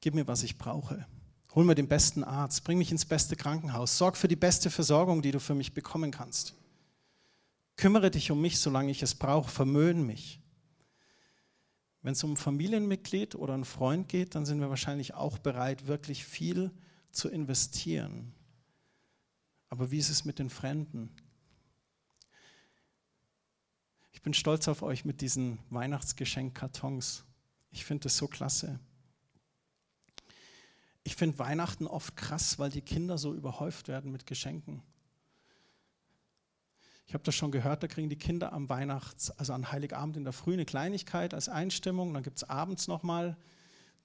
gib 0.00 0.14
mir, 0.14 0.26
was 0.26 0.42
ich 0.42 0.58
brauche. 0.58 1.06
Hol 1.54 1.64
mir 1.64 1.74
den 1.74 1.88
besten 1.88 2.22
Arzt, 2.22 2.62
bring 2.64 2.76
mich 2.76 2.92
ins 2.92 3.06
beste 3.06 3.34
Krankenhaus, 3.34 3.96
sorg 3.96 4.16
für 4.16 4.28
die 4.28 4.36
beste 4.36 4.70
Versorgung, 4.70 5.22
die 5.22 5.32
du 5.32 5.40
für 5.40 5.54
mich 5.54 5.72
bekommen 5.72 6.10
kannst. 6.10 6.54
Kümmere 7.76 8.10
dich 8.10 8.30
um 8.30 8.40
mich, 8.40 8.58
solange 8.58 8.90
ich 8.90 9.02
es 9.02 9.14
brauche, 9.14 9.50
vermöhn 9.50 10.04
mich. 10.06 10.40
Wenn 12.02 12.12
es 12.12 12.24
um 12.24 12.32
ein 12.32 12.36
Familienmitglied 12.36 13.34
oder 13.34 13.54
einen 13.54 13.64
Freund 13.64 14.08
geht, 14.08 14.34
dann 14.34 14.46
sind 14.46 14.60
wir 14.60 14.70
wahrscheinlich 14.70 15.14
auch 15.14 15.38
bereit, 15.38 15.86
wirklich 15.86 16.24
viel 16.24 16.70
zu 17.10 17.28
investieren. 17.28 18.32
Aber 19.68 19.90
wie 19.90 19.98
ist 19.98 20.10
es 20.10 20.24
mit 20.24 20.38
den 20.38 20.48
Fremden? 20.48 21.10
Ich 24.12 24.22
bin 24.22 24.32
stolz 24.34 24.68
auf 24.68 24.82
euch 24.82 25.04
mit 25.04 25.20
diesen 25.20 25.58
Weihnachtsgeschenkkartons. 25.70 27.24
Ich 27.70 27.84
finde 27.84 28.04
das 28.04 28.16
so 28.16 28.28
klasse. 28.28 28.80
Ich 31.04 31.16
finde 31.16 31.38
Weihnachten 31.38 31.86
oft 31.86 32.16
krass, 32.16 32.58
weil 32.58 32.70
die 32.70 32.80
Kinder 32.80 33.18
so 33.18 33.34
überhäuft 33.34 33.88
werden 33.88 34.10
mit 34.10 34.26
Geschenken. 34.26 34.82
Ich 37.06 37.14
habe 37.14 37.22
das 37.22 37.36
schon 37.36 37.52
gehört, 37.52 37.82
da 37.82 37.86
kriegen 37.86 38.08
die 38.08 38.18
Kinder 38.18 38.52
am 38.52 38.68
Weihnachts-, 38.68 39.30
also 39.30 39.52
an 39.52 39.70
Heiligabend 39.70 40.16
in 40.16 40.24
der 40.24 40.32
Früh 40.32 40.54
eine 40.54 40.64
Kleinigkeit 40.64 41.34
als 41.34 41.48
Einstimmung. 41.48 42.12
Dann 42.12 42.24
gibt 42.24 42.38
es 42.38 42.44
abends 42.44 42.88
nochmal 42.88 43.36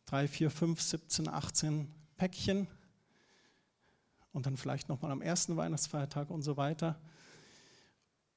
drei, 0.05 0.27
vier, 0.27 0.51
fünf, 0.51 0.81
17, 0.81 1.27
18 1.27 1.91
Päckchen. 2.17 2.67
Und 4.33 4.45
dann 4.45 4.55
vielleicht 4.55 4.87
nochmal 4.87 5.11
am 5.11 5.21
ersten 5.21 5.57
Weihnachtsfeiertag 5.57 6.29
und 6.29 6.43
so 6.43 6.57
weiter. 6.57 6.99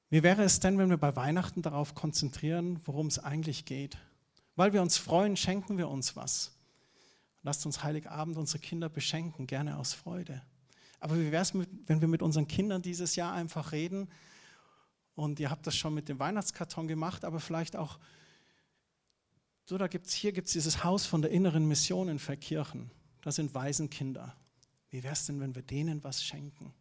Wie 0.09 0.23
wäre 0.23 0.43
es 0.43 0.59
denn, 0.59 0.77
wenn 0.79 0.89
wir 0.89 0.97
bei 0.97 1.15
Weihnachten 1.15 1.61
darauf 1.61 1.93
konzentrieren, 1.93 2.79
worum 2.85 3.07
es 3.07 3.19
eigentlich 3.19 3.65
geht? 3.65 3.97
Weil 4.55 4.73
wir 4.73 4.81
uns 4.81 4.97
freuen, 4.97 5.37
schenken 5.37 5.77
wir 5.77 5.89
uns 5.89 6.15
was. 6.15 6.51
Lasst 7.43 7.65
uns 7.67 7.83
Heiligabend 7.83 8.37
unsere 8.37 8.59
Kinder 8.59 8.89
beschenken, 8.89 9.45
gerne 9.45 9.77
aus 9.77 9.93
Freude. 9.93 10.41
Aber 10.99 11.19
wie 11.19 11.31
wäre 11.31 11.43
es, 11.43 11.53
wenn 11.53 12.01
wir 12.01 12.07
mit 12.07 12.23
unseren 12.23 12.47
Kindern 12.47 12.81
dieses 12.81 13.15
Jahr 13.15 13.33
einfach 13.33 13.71
reden? 13.71 14.07
Und 15.15 15.39
ihr 15.39 15.49
habt 15.49 15.65
das 15.65 15.75
schon 15.75 15.93
mit 15.93 16.09
dem 16.09 16.19
Weihnachtskarton 16.19 16.87
gemacht, 16.87 17.23
aber 17.23 17.39
vielleicht 17.39 17.75
auch, 17.75 17.99
so 19.65 19.77
da 19.77 19.87
gibt's, 19.87 20.13
hier 20.13 20.33
gibt 20.33 20.47
es 20.47 20.53
dieses 20.53 20.83
Haus 20.83 21.05
von 21.05 21.21
der 21.21 21.31
inneren 21.31 21.67
Mission 21.67 22.09
in 22.09 22.19
Verkirchen. 22.19 22.91
Da 23.21 23.31
sind 23.31 23.55
Waisenkinder. 23.55 24.35
Wie 24.89 25.03
wäre 25.03 25.13
es 25.13 25.25
denn, 25.25 25.39
wenn 25.39 25.55
wir 25.55 25.63
denen 25.63 26.03
was 26.03 26.23
schenken? 26.23 26.73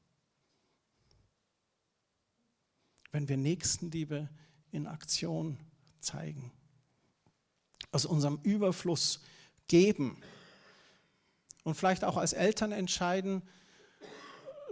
Wenn 3.13 3.29
wir 3.29 3.37
Nächstenliebe 3.37 4.29
in 4.73 4.87
Aktion 4.87 5.59
zeigen. 6.01 6.53
Aus 7.93 8.05
unserem 8.05 8.41
Überfluss 8.43 9.21
geben 9.69 10.21
und 11.63 11.77
vielleicht 11.77 12.05
auch 12.05 12.17
als 12.17 12.33
Eltern 12.33 12.73
entscheiden, 12.73 13.43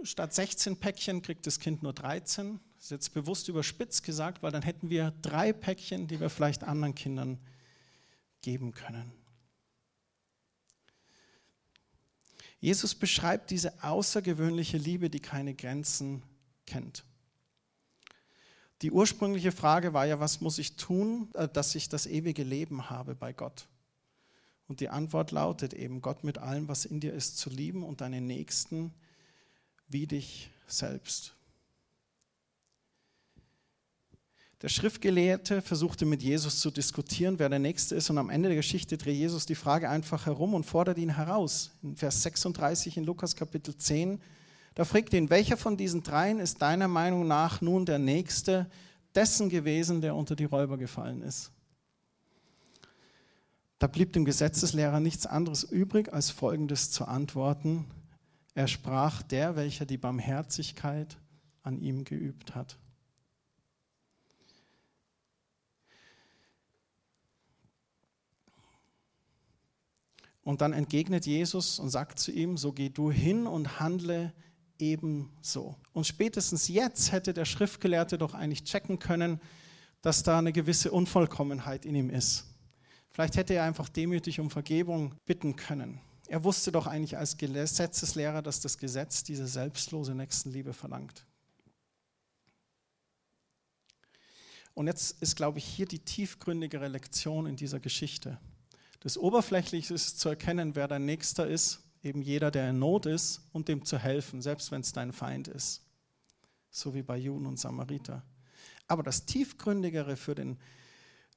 statt 0.03 0.33
16 0.33 0.77
Päckchen 0.77 1.21
kriegt 1.21 1.47
das 1.47 1.59
Kind 1.59 1.83
nur 1.83 1.93
13. 1.93 2.59
Das 2.83 2.87
ist 2.87 2.91
jetzt 2.91 3.13
bewusst 3.13 3.47
überspitzt 3.47 4.03
gesagt, 4.03 4.43
weil 4.43 4.51
dann 4.51 4.61
hätten 4.61 4.89
wir 4.89 5.13
drei 5.21 5.53
Päckchen, 5.53 6.05
die 6.09 6.19
wir 6.19 6.29
vielleicht 6.29 6.65
anderen 6.65 6.93
Kindern 6.93 7.39
geben 8.41 8.73
können. 8.73 9.09
Jesus 12.59 12.93
beschreibt 12.93 13.51
diese 13.51 13.81
außergewöhnliche 13.81 14.77
Liebe, 14.77 15.09
die 15.09 15.21
keine 15.21 15.53
Grenzen 15.53 16.23
kennt. 16.65 17.05
Die 18.81 18.91
ursprüngliche 18.91 19.53
Frage 19.53 19.93
war 19.93 20.05
ja, 20.05 20.19
was 20.19 20.41
muss 20.41 20.57
ich 20.57 20.75
tun, 20.75 21.29
äh, 21.35 21.47
dass 21.47 21.75
ich 21.75 21.87
das 21.87 22.05
ewige 22.05 22.43
Leben 22.43 22.89
habe 22.89 23.15
bei 23.15 23.31
Gott? 23.31 23.69
Und 24.67 24.81
die 24.81 24.89
Antwort 24.89 25.31
lautet 25.31 25.73
eben, 25.73 26.01
Gott 26.01 26.25
mit 26.25 26.37
allem, 26.37 26.67
was 26.67 26.83
in 26.83 26.99
dir 26.99 27.13
ist, 27.13 27.37
zu 27.37 27.49
lieben 27.49 27.81
und 27.81 28.01
deinen 28.01 28.27
Nächsten 28.27 28.93
wie 29.87 30.05
dich 30.05 30.51
selbst. 30.67 31.33
Der 34.63 34.69
Schriftgelehrte 34.69 35.61
versuchte 35.61 36.05
mit 36.05 36.23
Jesus 36.23 36.61
zu 36.61 36.71
diskutieren, 36.71 37.37
wer 37.37 37.49
der 37.49 37.59
Nächste 37.59 37.95
ist. 37.95 38.09
Und 38.09 38.17
am 38.17 38.29
Ende 38.29 38.47
der 38.47 38.55
Geschichte 38.55 38.97
dreht 38.97 39.17
Jesus 39.17 39.45
die 39.45 39.55
Frage 39.55 39.89
einfach 39.89 40.25
herum 40.25 40.53
und 40.53 40.65
fordert 40.65 40.97
ihn 40.97 41.17
heraus. 41.17 41.71
In 41.83 41.97
Vers 41.97 42.23
36 42.23 42.95
in 42.95 43.03
Lukas 43.03 43.35
Kapitel 43.35 43.75
10, 43.75 44.21
da 44.73 44.85
fragt 44.85 45.13
ihn, 45.13 45.29
welcher 45.29 45.57
von 45.57 45.75
diesen 45.75 46.01
dreien 46.01 46.39
ist 46.39 46.61
deiner 46.61 46.87
Meinung 46.87 47.27
nach 47.27 47.59
nun 47.59 47.85
der 47.85 47.99
Nächste 47.99 48.69
dessen 49.13 49.49
gewesen, 49.49 49.99
der 49.99 50.15
unter 50.15 50.37
die 50.37 50.45
Räuber 50.45 50.77
gefallen 50.77 51.23
ist? 51.23 51.51
Da 53.79 53.87
blieb 53.87 54.13
dem 54.13 54.23
Gesetzeslehrer 54.23 55.01
nichts 55.01 55.25
anderes 55.25 55.65
übrig, 55.65 56.13
als 56.13 56.29
Folgendes 56.29 56.89
zu 56.89 57.03
antworten. 57.03 57.83
Er 58.55 58.69
sprach, 58.69 59.23
der, 59.23 59.57
welcher 59.57 59.85
die 59.85 59.97
Barmherzigkeit 59.97 61.17
an 61.63 61.81
ihm 61.81 62.05
geübt 62.05 62.55
hat. 62.55 62.77
Und 70.43 70.61
dann 70.61 70.73
entgegnet 70.73 71.25
Jesus 71.25 71.79
und 71.79 71.89
sagt 71.89 72.19
zu 72.19 72.31
ihm, 72.31 72.57
so 72.57 72.73
geh 72.73 72.89
du 72.89 73.11
hin 73.11 73.47
und 73.47 73.79
handle 73.79 74.33
ebenso. 74.77 75.75
Und 75.93 76.05
spätestens 76.05 76.67
jetzt 76.67 77.11
hätte 77.11 77.33
der 77.33 77.45
Schriftgelehrte 77.45 78.17
doch 78.17 78.33
eigentlich 78.33 78.63
checken 78.65 78.99
können, 78.99 79.39
dass 80.01 80.23
da 80.23 80.39
eine 80.39 80.51
gewisse 80.51 80.91
Unvollkommenheit 80.91 81.85
in 81.85 81.95
ihm 81.95 82.09
ist. 82.09 82.45
Vielleicht 83.11 83.37
hätte 83.37 83.53
er 83.53 83.63
einfach 83.63 83.87
demütig 83.87 84.39
um 84.39 84.49
Vergebung 84.49 85.15
bitten 85.25 85.55
können. 85.55 86.01
Er 86.27 86.43
wusste 86.43 86.71
doch 86.71 86.87
eigentlich 86.87 87.17
als 87.17 87.37
Gesetzeslehrer, 87.37 88.41
dass 88.41 88.59
das 88.59 88.77
Gesetz 88.77 89.23
diese 89.23 89.47
selbstlose 89.47 90.15
Nächstenliebe 90.15 90.73
verlangt. 90.73 91.25
Und 94.73 94.87
jetzt 94.87 95.21
ist, 95.21 95.35
glaube 95.35 95.59
ich, 95.59 95.65
hier 95.65 95.85
die 95.85 95.99
tiefgründigere 95.99 96.87
Lektion 96.87 97.45
in 97.45 97.55
dieser 97.55 97.79
Geschichte. 97.79 98.39
Das 99.03 99.17
Oberflächliche 99.17 99.93
ist 99.93 100.21
zu 100.21 100.29
erkennen, 100.29 100.75
wer 100.77 100.87
dein 100.87 101.03
Nächster 101.03 101.45
ist, 101.45 101.81
eben 102.03 102.21
jeder, 102.21 102.51
der 102.51 102.69
in 102.69 102.79
Not 102.79 103.05
ist, 103.05 103.41
und 103.51 103.67
dem 103.67 103.83
zu 103.83 103.97
helfen, 103.97 104.41
selbst 104.41 104.71
wenn 104.71 104.79
es 104.79 104.93
dein 104.93 105.11
Feind 105.11 105.49
ist. 105.49 105.81
So 106.71 106.95
wie 106.95 107.01
bei 107.01 107.17
Juden 107.17 107.45
und 107.45 107.59
Samariter. 107.59 108.23
Aber 108.87 109.03
das 109.03 109.25
Tiefgründigere 109.25 110.15
für 110.15 110.35
den 110.35 110.57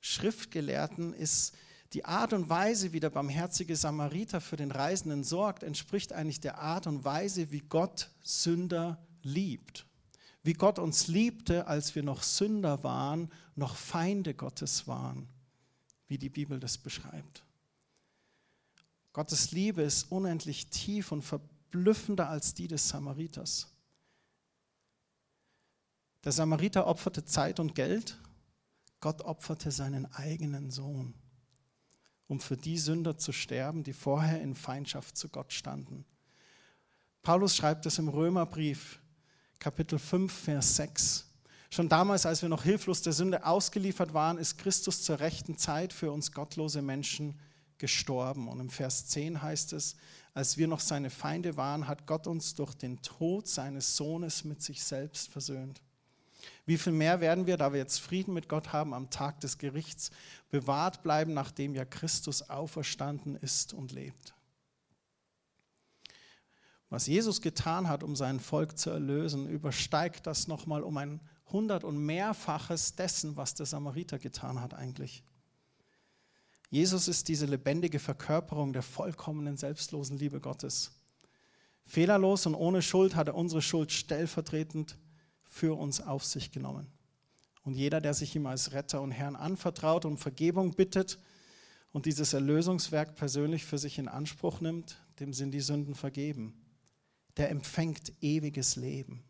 Schriftgelehrten 0.00 1.12
ist, 1.12 1.57
die 1.92 2.05
Art 2.05 2.33
und 2.33 2.48
Weise, 2.48 2.92
wie 2.92 3.00
der 3.00 3.11
barmherzige 3.11 3.74
Samariter 3.74 4.40
für 4.40 4.57
den 4.57 4.70
Reisenden 4.70 5.24
sorgt, 5.24 5.64
entspricht 5.64 6.12
eigentlich 6.12 6.40
der 6.40 6.59
Art 6.59 6.87
und 6.87 7.05
Weise, 7.05 7.50
wie 7.50 7.62
Gott 7.62 8.11
Sünder 8.22 9.05
liebt. 9.22 9.87
Wie 10.44 10.52
Gott 10.52 10.79
uns 10.79 11.09
liebte, 11.09 11.66
als 11.66 11.96
wir 11.96 12.05
noch 12.05 12.22
Sünder 12.22 12.85
waren, 12.85 13.33
noch 13.57 13.74
Feinde 13.74 14.35
Gottes 14.35 14.87
waren, 14.87 15.29
wie 16.07 16.18
die 16.18 16.29
Bibel 16.29 16.61
das 16.61 16.79
beschreibt. 16.79 17.45
Gottes 19.16 19.50
Liebe 19.50 19.81
ist 19.81 20.12
unendlich 20.12 20.68
tief 20.68 21.11
und 21.11 21.22
verblüffender 21.22 22.29
als 22.29 22.52
die 22.52 22.68
des 22.68 22.87
Samariters. 22.87 23.72
Der 26.22 26.33
Samariter 26.33 26.87
opferte 26.87 27.24
Zeit 27.24 27.59
und 27.59 27.74
Geld, 27.74 28.18
Gott 29.00 29.22
opferte 29.22 29.70
seinen 29.70 30.05
eigenen 30.12 30.70
Sohn 30.70 31.14
um 32.28 32.40
für 32.40 32.59
die 32.59 32.76
Sünder 32.76 33.16
zu 33.16 33.32
sterben, 33.32 33.84
die 33.84 33.95
vorher 33.95 34.43
in 34.43 34.55
Feindschaft 34.55 35.16
zu 35.16 35.30
Gott 35.30 35.55
standen. 35.55 36.05
Paulus 37.22 37.57
schreibt 37.57 37.86
es 37.86 37.99
im 37.99 38.09
Römerbrief, 38.09 39.01
Kapitel 39.59 39.99
5, 39.99 40.30
Vers 40.30 40.76
6. 40.76 41.24
Schon 41.70 41.88
damals, 41.88 42.26
als 42.26 42.43
wir 42.43 42.51
noch 42.51 42.64
hilflos 42.64 43.01
der 43.01 43.14
Sünde 43.14 43.47
ausgeliefert 43.47 44.12
waren, 44.12 44.36
ist 44.36 44.59
Christus 44.59 45.03
zur 45.05 45.20
rechten 45.20 45.57
Zeit 45.57 45.95
für 45.95 46.12
uns 46.12 46.32
gottlose 46.32 46.82
Menschen 46.82 47.38
gestorben. 47.79 48.49
Und 48.49 48.61
im 48.61 48.70
Vers 48.70 49.07
10 49.09 49.43
heißt 49.43 49.72
es, 49.72 49.97
als 50.35 50.59
wir 50.59 50.68
noch 50.68 50.81
seine 50.81 51.11
Feinde 51.11 51.57
waren, 51.57 51.89
hat 51.89 52.07
Gott 52.07 52.27
uns 52.27 52.55
durch 52.55 52.74
den 52.74 53.01
Tod 53.03 53.49
seines 53.49 53.97
Sohnes 53.97 54.45
mit 54.45 54.62
sich 54.62 54.85
selbst 54.85 55.31
versöhnt. 55.31 55.83
Wie 56.66 56.77
viel 56.77 56.93
mehr 56.93 57.20
werden 57.20 57.47
wir, 57.47 57.57
da 57.57 57.72
wir 57.72 57.79
jetzt 57.79 58.01
Frieden 58.01 58.35
mit 58.35 58.49
Gott 58.49 58.72
haben, 58.72 58.93
am 58.93 59.11
Tag 59.11 59.41
des 59.41 59.59
Gerichts 59.59 60.11
bewahrt 60.51 61.03
bleiben, 61.03 61.33
nachdem 61.33 61.74
ja 61.74 61.85
Christus 61.85 62.51
auferstanden 62.51 63.37
ist 63.37 63.72
und 63.72 63.93
lebt? 63.93 64.35
Was 66.89 67.07
Jesus 67.07 67.41
getan 67.41 67.89
hat, 67.89 68.03
um 68.03 68.14
sein 68.14 68.39
Volk 68.39 68.79
zu 68.79 68.91
erlösen, 68.91 69.49
übersteigt 69.49 70.27
das 70.27 70.47
nochmal 70.47 70.83
um 70.83 70.97
ein 70.97 71.20
hundert- 71.51 71.85
und 71.85 71.99
mehrfaches 71.99 72.95
dessen, 72.95 73.37
was 73.37 73.55
der 73.55 73.66
Samariter 73.66 74.18
getan 74.18 74.61
hat 74.61 74.74
eigentlich. 74.74 75.22
Jesus 76.68 77.08
ist 77.08 77.28
diese 77.28 77.46
lebendige 77.46 77.98
Verkörperung 77.98 78.72
der 78.72 78.82
vollkommenen, 78.82 79.56
selbstlosen 79.56 80.18
Liebe 80.18 80.40
Gottes. 80.40 80.90
Fehlerlos 81.84 82.46
und 82.46 82.54
ohne 82.54 82.82
Schuld 82.82 83.14
hat 83.14 83.28
er 83.28 83.36
unsere 83.36 83.62
Schuld 83.62 83.92
stellvertretend 83.92 84.98
für 85.44 85.78
uns 85.78 86.00
auf 86.00 86.24
sich 86.24 86.50
genommen. 86.50 86.88
Und 87.62 87.74
jeder, 87.74 88.00
der 88.00 88.14
sich 88.14 88.34
ihm 88.34 88.46
als 88.46 88.72
Retter 88.72 89.00
und 89.00 89.12
Herrn 89.12 89.36
anvertraut 89.36 90.04
und 90.04 90.18
Vergebung 90.18 90.74
bittet 90.74 91.18
und 91.92 92.06
dieses 92.06 92.32
Erlösungswerk 92.32 93.14
persönlich 93.14 93.64
für 93.64 93.78
sich 93.78 93.98
in 93.98 94.08
Anspruch 94.08 94.60
nimmt, 94.60 95.00
dem 95.20 95.32
sind 95.32 95.52
die 95.52 95.60
Sünden 95.60 95.94
vergeben. 95.94 96.60
Der 97.36 97.50
empfängt 97.50 98.12
ewiges 98.20 98.76
Leben. 98.76 99.24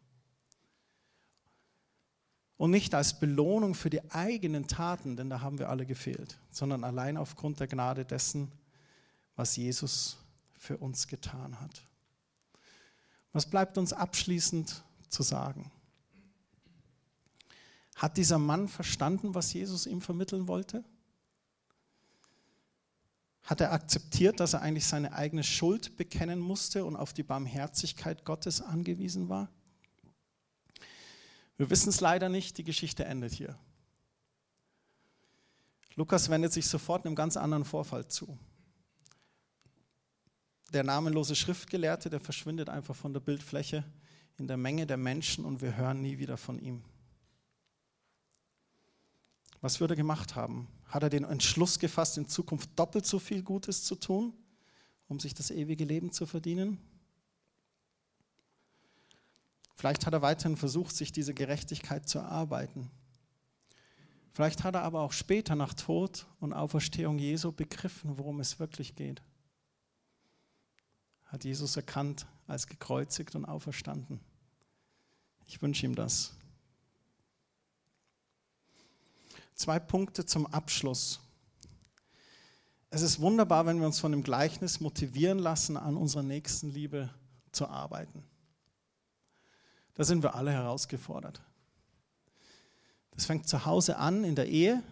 Und 2.57 2.71
nicht 2.71 2.95
als 2.95 3.19
Belohnung 3.19 3.75
für 3.75 3.91
die 3.91 4.11
eigenen 4.11 4.67
Taten, 4.67 5.17
denn 5.17 5.29
da 5.29 5.41
haben 5.41 5.59
wir 5.59 5.69
alle 5.69 5.85
gefehlt, 5.85 6.39
sondern 6.51 6.85
allein 6.85 7.17
aufgrund 7.17 7.61
der 7.61 7.67
Gnade 7.67 8.05
dessen, 8.05 8.51
was 9.35 9.57
Jesus 9.57 10.17
für 10.55 10.79
uns 10.79 11.07
getan 11.07 11.61
hat. 11.61 11.87
Was 13.33 13.45
bleibt 13.45 13.77
uns 13.77 13.93
abschließend 13.93 14.83
zu 15.11 15.23
sagen? 15.23 15.71
Hat 17.97 18.17
dieser 18.17 18.39
Mann 18.39 18.69
verstanden, 18.69 19.35
was 19.35 19.53
Jesus 19.53 19.87
ihm 19.87 20.01
vermitteln 20.01 20.49
wollte? 20.49 20.85
Hat 23.43 23.61
er 23.61 23.73
akzeptiert, 23.73 24.41
dass 24.41 24.55
er 24.55 24.63
eigentlich 24.63 24.87
seine 24.87 25.13
eigene 25.13 25.45
Schuld 25.45 25.97
bekennen 25.97 26.41
musste 26.41 26.85
und 26.85 26.97
auf 26.97 27.13
die 27.13 27.23
Barmherzigkeit 27.23 28.25
Gottes 28.25 28.61
angewiesen 28.61 29.29
war? 29.29 29.49
Wir 31.57 31.71
wissen 31.71 31.89
es 31.89 32.01
leider 32.01 32.29
nicht, 32.29 32.59
die 32.59 32.65
Geschichte 32.65 33.05
endet 33.05 33.33
hier. 33.33 33.59
Lukas 35.95 36.29
wendet 36.29 36.53
sich 36.53 36.67
sofort 36.67 37.07
einem 37.07 37.15
ganz 37.15 37.37
anderen 37.37 37.65
Vorfall 37.65 38.07
zu. 38.07 38.39
Der 40.73 40.85
namenlose 40.85 41.35
Schriftgelehrte, 41.35 42.11
der 42.11 42.21
verschwindet 42.21 42.69
einfach 42.69 42.95
von 42.95 43.15
der 43.15 43.21
Bildfläche 43.21 43.85
in 44.37 44.47
der 44.47 44.59
Menge 44.59 44.87
der 44.87 44.99
Menschen 44.99 45.45
und 45.47 45.63
wir 45.63 45.77
hören 45.77 46.03
nie 46.03 46.19
wieder 46.19 46.37
von 46.37 46.59
ihm. 46.59 46.83
Was 49.63 49.81
würde 49.81 49.95
er 49.95 49.97
gemacht 49.97 50.35
haben? 50.35 50.69
Hat 50.85 51.03
er 51.03 51.09
den 51.09 51.25
Entschluss 51.25 51.79
gefasst, 51.79 52.19
in 52.19 52.29
Zukunft 52.29 52.71
doppelt 52.79 53.07
so 53.07 53.19
viel 53.19 53.43
Gutes 53.43 53.85
zu 53.85 53.95
tun, 53.95 54.35
um 55.09 55.19
sich 55.19 55.33
das 55.33 55.51
ewige 55.51 55.85
Leben 55.85 56.13
zu 56.13 56.27
verdienen? 56.27 56.79
Vielleicht 59.77 60.07
hat 60.07 60.14
er 60.14 60.22
weiterhin 60.22 60.57
versucht, 60.57 60.97
sich 60.97 61.12
diese 61.12 61.35
Gerechtigkeit 61.35 62.09
zu 62.09 62.18
erarbeiten. 62.18 62.91
Vielleicht 64.33 64.64
hat 64.64 64.74
er 64.74 64.83
aber 64.83 65.03
auch 65.03 65.12
später 65.12 65.55
nach 65.55 65.74
Tod 65.74 66.27
und 66.41 66.55
Auferstehung 66.55 67.18
Jesu 67.18 67.53
begriffen, 67.53 68.16
worum 68.16 68.41
es 68.41 68.59
wirklich 68.59 68.97
geht. 68.97 69.22
Hat 71.27 71.45
Jesus 71.45 71.77
erkannt 71.77 72.27
als 72.47 72.66
gekreuzigt 72.66 73.35
und 73.35 73.45
auferstanden. 73.45 74.20
Ich 75.47 75.61
wünsche 75.61 75.85
ihm 75.85 75.95
das. 75.95 76.33
Zwei 79.55 79.79
Punkte 79.79 80.24
zum 80.24 80.47
Abschluss. 80.47 81.20
Es 82.89 83.03
ist 83.03 83.20
wunderbar, 83.20 83.66
wenn 83.66 83.79
wir 83.79 83.87
uns 83.87 84.01
von 84.01 84.12
dem 84.12 84.22
Gleichnis 84.22 84.81
motivieren 84.81 85.39
lassen, 85.39 85.77
an 85.77 85.99
unserer 85.99 86.22
Nächstenliebe 86.22 87.11
zu 87.53 87.68
arbeiten. 87.68 88.24
Da 89.97 90.05
sind 90.05 90.23
wir 90.23 90.35
alle 90.35 90.53
herausgefordert. 90.53 91.43
Das 93.13 93.25
fängt 93.25 93.49
zu 93.49 93.65
Hause 93.65 93.97
an, 93.97 94.25
in 94.25 94.35
der 94.35 94.47
Ehe 94.47 94.83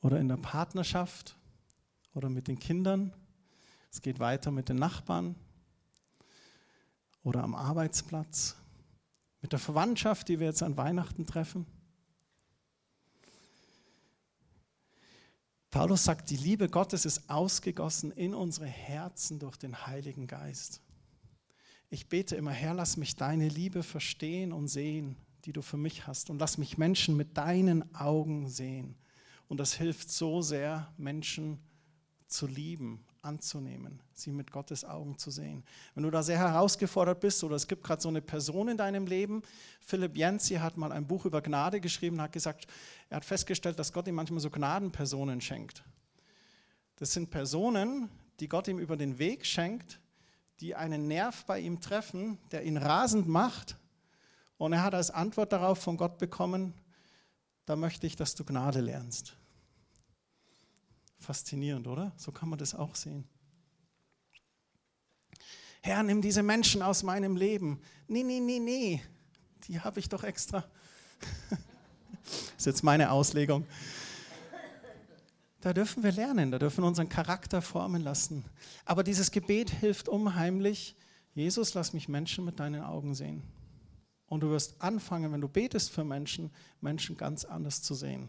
oder 0.00 0.20
in 0.20 0.28
der 0.28 0.36
Partnerschaft 0.36 1.36
oder 2.14 2.30
mit 2.30 2.46
den 2.46 2.58
Kindern. 2.58 3.12
Es 3.90 4.00
geht 4.00 4.20
weiter 4.20 4.52
mit 4.52 4.68
den 4.68 4.76
Nachbarn 4.76 5.34
oder 7.24 7.42
am 7.42 7.56
Arbeitsplatz, 7.56 8.54
mit 9.42 9.50
der 9.50 9.58
Verwandtschaft, 9.58 10.28
die 10.28 10.38
wir 10.38 10.46
jetzt 10.46 10.62
an 10.62 10.76
Weihnachten 10.76 11.26
treffen. 11.26 11.66
Paulus 15.72 16.04
sagt, 16.04 16.30
die 16.30 16.36
Liebe 16.36 16.68
Gottes 16.68 17.04
ist 17.04 17.28
ausgegossen 17.28 18.12
in 18.12 18.32
unsere 18.32 18.66
Herzen 18.66 19.40
durch 19.40 19.56
den 19.56 19.88
Heiligen 19.88 20.28
Geist. 20.28 20.80
Ich 21.90 22.08
bete 22.08 22.36
immer, 22.36 22.50
Herr, 22.50 22.74
lass 22.74 22.96
mich 22.96 23.16
deine 23.16 23.48
Liebe 23.48 23.82
verstehen 23.82 24.52
und 24.52 24.68
sehen, 24.68 25.16
die 25.44 25.52
du 25.52 25.62
für 25.62 25.76
mich 25.76 26.06
hast. 26.06 26.30
Und 26.30 26.38
lass 26.38 26.58
mich 26.58 26.78
Menschen 26.78 27.16
mit 27.16 27.36
deinen 27.36 27.94
Augen 27.94 28.48
sehen. 28.48 28.96
Und 29.48 29.58
das 29.58 29.74
hilft 29.74 30.10
so 30.10 30.42
sehr, 30.42 30.92
Menschen 30.96 31.58
zu 32.26 32.46
lieben, 32.46 33.04
anzunehmen, 33.22 34.00
sie 34.12 34.32
mit 34.32 34.50
Gottes 34.50 34.84
Augen 34.84 35.16
zu 35.18 35.30
sehen. 35.30 35.64
Wenn 35.94 36.02
du 36.04 36.10
da 36.10 36.22
sehr 36.22 36.38
herausgefordert 36.38 37.20
bist 37.20 37.42
oder 37.44 37.56
es 37.56 37.66
gibt 37.66 37.84
gerade 37.84 38.02
so 38.02 38.08
eine 38.08 38.20
Person 38.20 38.68
in 38.68 38.76
deinem 38.76 39.06
Leben, 39.06 39.42
Philipp 39.80 40.16
Jensi 40.16 40.56
hat 40.56 40.76
mal 40.76 40.92
ein 40.92 41.06
Buch 41.06 41.24
über 41.24 41.40
Gnade 41.40 41.80
geschrieben, 41.80 42.20
hat 42.20 42.32
gesagt, 42.32 42.66
er 43.08 43.16
hat 43.16 43.24
festgestellt, 43.24 43.78
dass 43.78 43.92
Gott 43.92 44.08
ihm 44.08 44.14
manchmal 44.14 44.40
so 44.40 44.50
Gnadenpersonen 44.50 45.40
schenkt. 45.40 45.84
Das 46.96 47.12
sind 47.12 47.30
Personen, 47.30 48.10
die 48.40 48.48
Gott 48.48 48.68
ihm 48.68 48.78
über 48.78 48.96
den 48.96 49.18
Weg 49.18 49.46
schenkt, 49.46 50.00
die 50.60 50.74
einen 50.74 51.08
Nerv 51.08 51.44
bei 51.46 51.60
ihm 51.60 51.80
treffen, 51.80 52.38
der 52.50 52.64
ihn 52.64 52.76
rasend 52.76 53.28
macht. 53.28 53.76
Und 54.56 54.72
er 54.72 54.82
hat 54.82 54.94
als 54.94 55.10
Antwort 55.10 55.52
darauf 55.52 55.78
von 55.78 55.96
Gott 55.96 56.18
bekommen, 56.18 56.74
da 57.66 57.76
möchte 57.76 58.06
ich, 58.06 58.16
dass 58.16 58.34
du 58.34 58.44
Gnade 58.44 58.80
lernst. 58.80 59.36
Faszinierend, 61.18 61.86
oder? 61.86 62.12
So 62.16 62.30
kann 62.30 62.48
man 62.48 62.58
das 62.58 62.74
auch 62.74 62.94
sehen. 62.94 63.26
Herr, 65.80 66.02
nimm 66.02 66.22
diese 66.22 66.42
Menschen 66.42 66.82
aus 66.82 67.02
meinem 67.02 67.36
Leben. 67.36 67.80
Nee, 68.08 68.22
nee, 68.22 68.40
nee, 68.40 68.58
nee. 68.58 69.02
Die 69.64 69.80
habe 69.80 70.00
ich 70.00 70.08
doch 70.08 70.24
extra. 70.24 70.64
das 71.50 71.58
ist 72.58 72.66
jetzt 72.66 72.82
meine 72.82 73.10
Auslegung. 73.10 73.66
Da 75.64 75.72
dürfen 75.72 76.02
wir 76.02 76.12
lernen, 76.12 76.50
da 76.50 76.58
dürfen 76.58 76.84
wir 76.84 76.88
unseren 76.88 77.08
Charakter 77.08 77.62
formen 77.62 78.02
lassen. 78.02 78.44
Aber 78.84 79.02
dieses 79.02 79.30
Gebet 79.30 79.70
hilft 79.70 80.10
unheimlich. 80.10 80.94
Jesus, 81.32 81.72
lass 81.72 81.94
mich 81.94 82.06
Menschen 82.06 82.44
mit 82.44 82.60
deinen 82.60 82.82
Augen 82.82 83.14
sehen. 83.14 83.42
Und 84.26 84.42
du 84.42 84.50
wirst 84.50 84.82
anfangen, 84.82 85.32
wenn 85.32 85.40
du 85.40 85.48
betest 85.48 85.90
für 85.90 86.04
Menschen, 86.04 86.50
Menschen 86.82 87.16
ganz 87.16 87.46
anders 87.46 87.80
zu 87.80 87.94
sehen. 87.94 88.28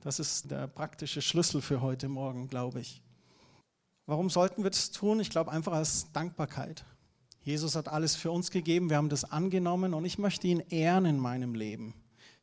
Das 0.00 0.18
ist 0.18 0.50
der 0.50 0.66
praktische 0.66 1.20
Schlüssel 1.20 1.60
für 1.60 1.82
heute 1.82 2.08
Morgen, 2.08 2.48
glaube 2.48 2.80
ich. 2.80 3.02
Warum 4.06 4.30
sollten 4.30 4.62
wir 4.62 4.70
das 4.70 4.90
tun? 4.92 5.20
Ich 5.20 5.28
glaube 5.28 5.52
einfach 5.52 5.74
als 5.74 6.10
Dankbarkeit. 6.12 6.86
Jesus 7.42 7.76
hat 7.76 7.88
alles 7.88 8.16
für 8.16 8.30
uns 8.30 8.50
gegeben, 8.50 8.88
wir 8.88 8.96
haben 8.96 9.10
das 9.10 9.30
angenommen 9.30 9.92
und 9.92 10.06
ich 10.06 10.16
möchte 10.16 10.46
ihn 10.46 10.60
ehren 10.70 11.04
in 11.04 11.18
meinem 11.18 11.54
Leben. 11.54 11.92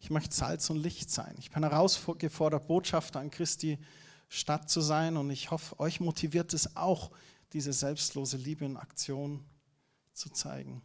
Ich 0.03 0.09
möchte 0.09 0.35
Salz 0.35 0.69
und 0.69 0.83
Licht 0.83 1.09
sein. 1.09 1.33
Ich 1.39 1.49
bin 1.49 1.63
herausgefordert, 1.63 2.67
Botschafter 2.67 3.21
an 3.21 3.31
Christi 3.31 3.79
Stadt 4.27 4.69
zu 4.69 4.81
sein 4.81 5.15
und 5.15 5.29
ich 5.29 5.49
hoffe, 5.49 5.79
euch 5.79 6.01
motiviert 6.01 6.53
es 6.53 6.75
auch, 6.75 7.11
diese 7.53 7.71
selbstlose 7.71 8.35
Liebe 8.35 8.65
in 8.65 8.75
Aktion 8.75 9.45
zu 10.11 10.29
zeigen. 10.29 10.81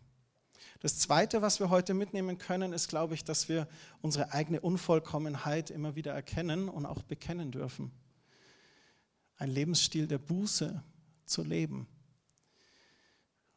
Das 0.78 1.00
Zweite, 1.00 1.42
was 1.42 1.58
wir 1.58 1.68
heute 1.68 1.94
mitnehmen 1.94 2.38
können, 2.38 2.72
ist, 2.72 2.86
glaube 2.86 3.14
ich, 3.14 3.24
dass 3.24 3.48
wir 3.48 3.66
unsere 4.02 4.32
eigene 4.32 4.60
Unvollkommenheit 4.60 5.70
immer 5.70 5.96
wieder 5.96 6.12
erkennen 6.12 6.68
und 6.68 6.86
auch 6.86 7.02
bekennen 7.02 7.50
dürfen. 7.50 7.90
Ein 9.36 9.50
Lebensstil 9.50 10.06
der 10.06 10.18
Buße 10.18 10.80
zu 11.24 11.42
leben 11.42 11.88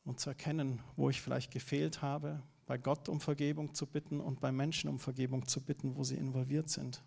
und 0.05 0.19
zu 0.19 0.31
erkennen, 0.31 0.81
wo 0.95 1.11
ich 1.11 1.21
vielleicht 1.21 1.51
gefehlt 1.51 2.01
habe, 2.01 2.41
bei 2.71 2.77
Gott 2.77 3.09
um 3.09 3.19
Vergebung 3.19 3.73
zu 3.73 3.85
bitten 3.85 4.21
und 4.21 4.39
bei 4.39 4.49
Menschen 4.49 4.89
um 4.89 4.97
Vergebung 4.97 5.45
zu 5.45 5.59
bitten, 5.59 5.97
wo 5.97 6.05
sie 6.05 6.15
involviert 6.15 6.69
sind. 6.69 7.03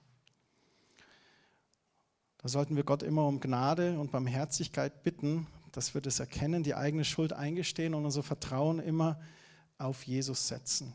Da 2.37 2.51
sollten 2.51 2.77
wir 2.77 2.85
Gott 2.85 3.03
immer 3.03 3.27
um 3.27 3.41
Gnade 3.41 3.99
und 3.99 4.13
Barmherzigkeit 4.13 5.03
bitten, 5.03 5.47
dass 5.73 5.95
wir 5.95 6.03
das 6.03 6.21
erkennen, 6.21 6.65
die 6.65 6.75
eigene 6.75 7.03
Schuld 7.03 7.33
eingestehen 7.33 7.95
und 7.95 8.05
unser 8.05 8.23
Vertrauen 8.23 8.79
immer 8.79 9.19
auf 9.79 10.03
Jesus 10.03 10.49
setzen. 10.49 10.95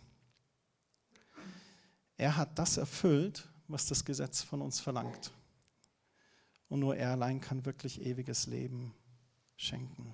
Er 2.17 2.37
hat 2.37 2.59
das 2.59 2.77
erfüllt, 2.77 3.49
was 3.67 3.87
das 3.87 4.05
Gesetz 4.05 4.43
von 4.43 4.61
uns 4.61 4.79
verlangt. 4.79 5.31
Und 6.67 6.81
nur 6.81 6.95
er 6.95 7.09
allein 7.09 7.41
kann 7.41 7.65
wirklich 7.65 8.05
ewiges 8.05 8.45
Leben 8.45 8.93
schenken. 9.55 10.13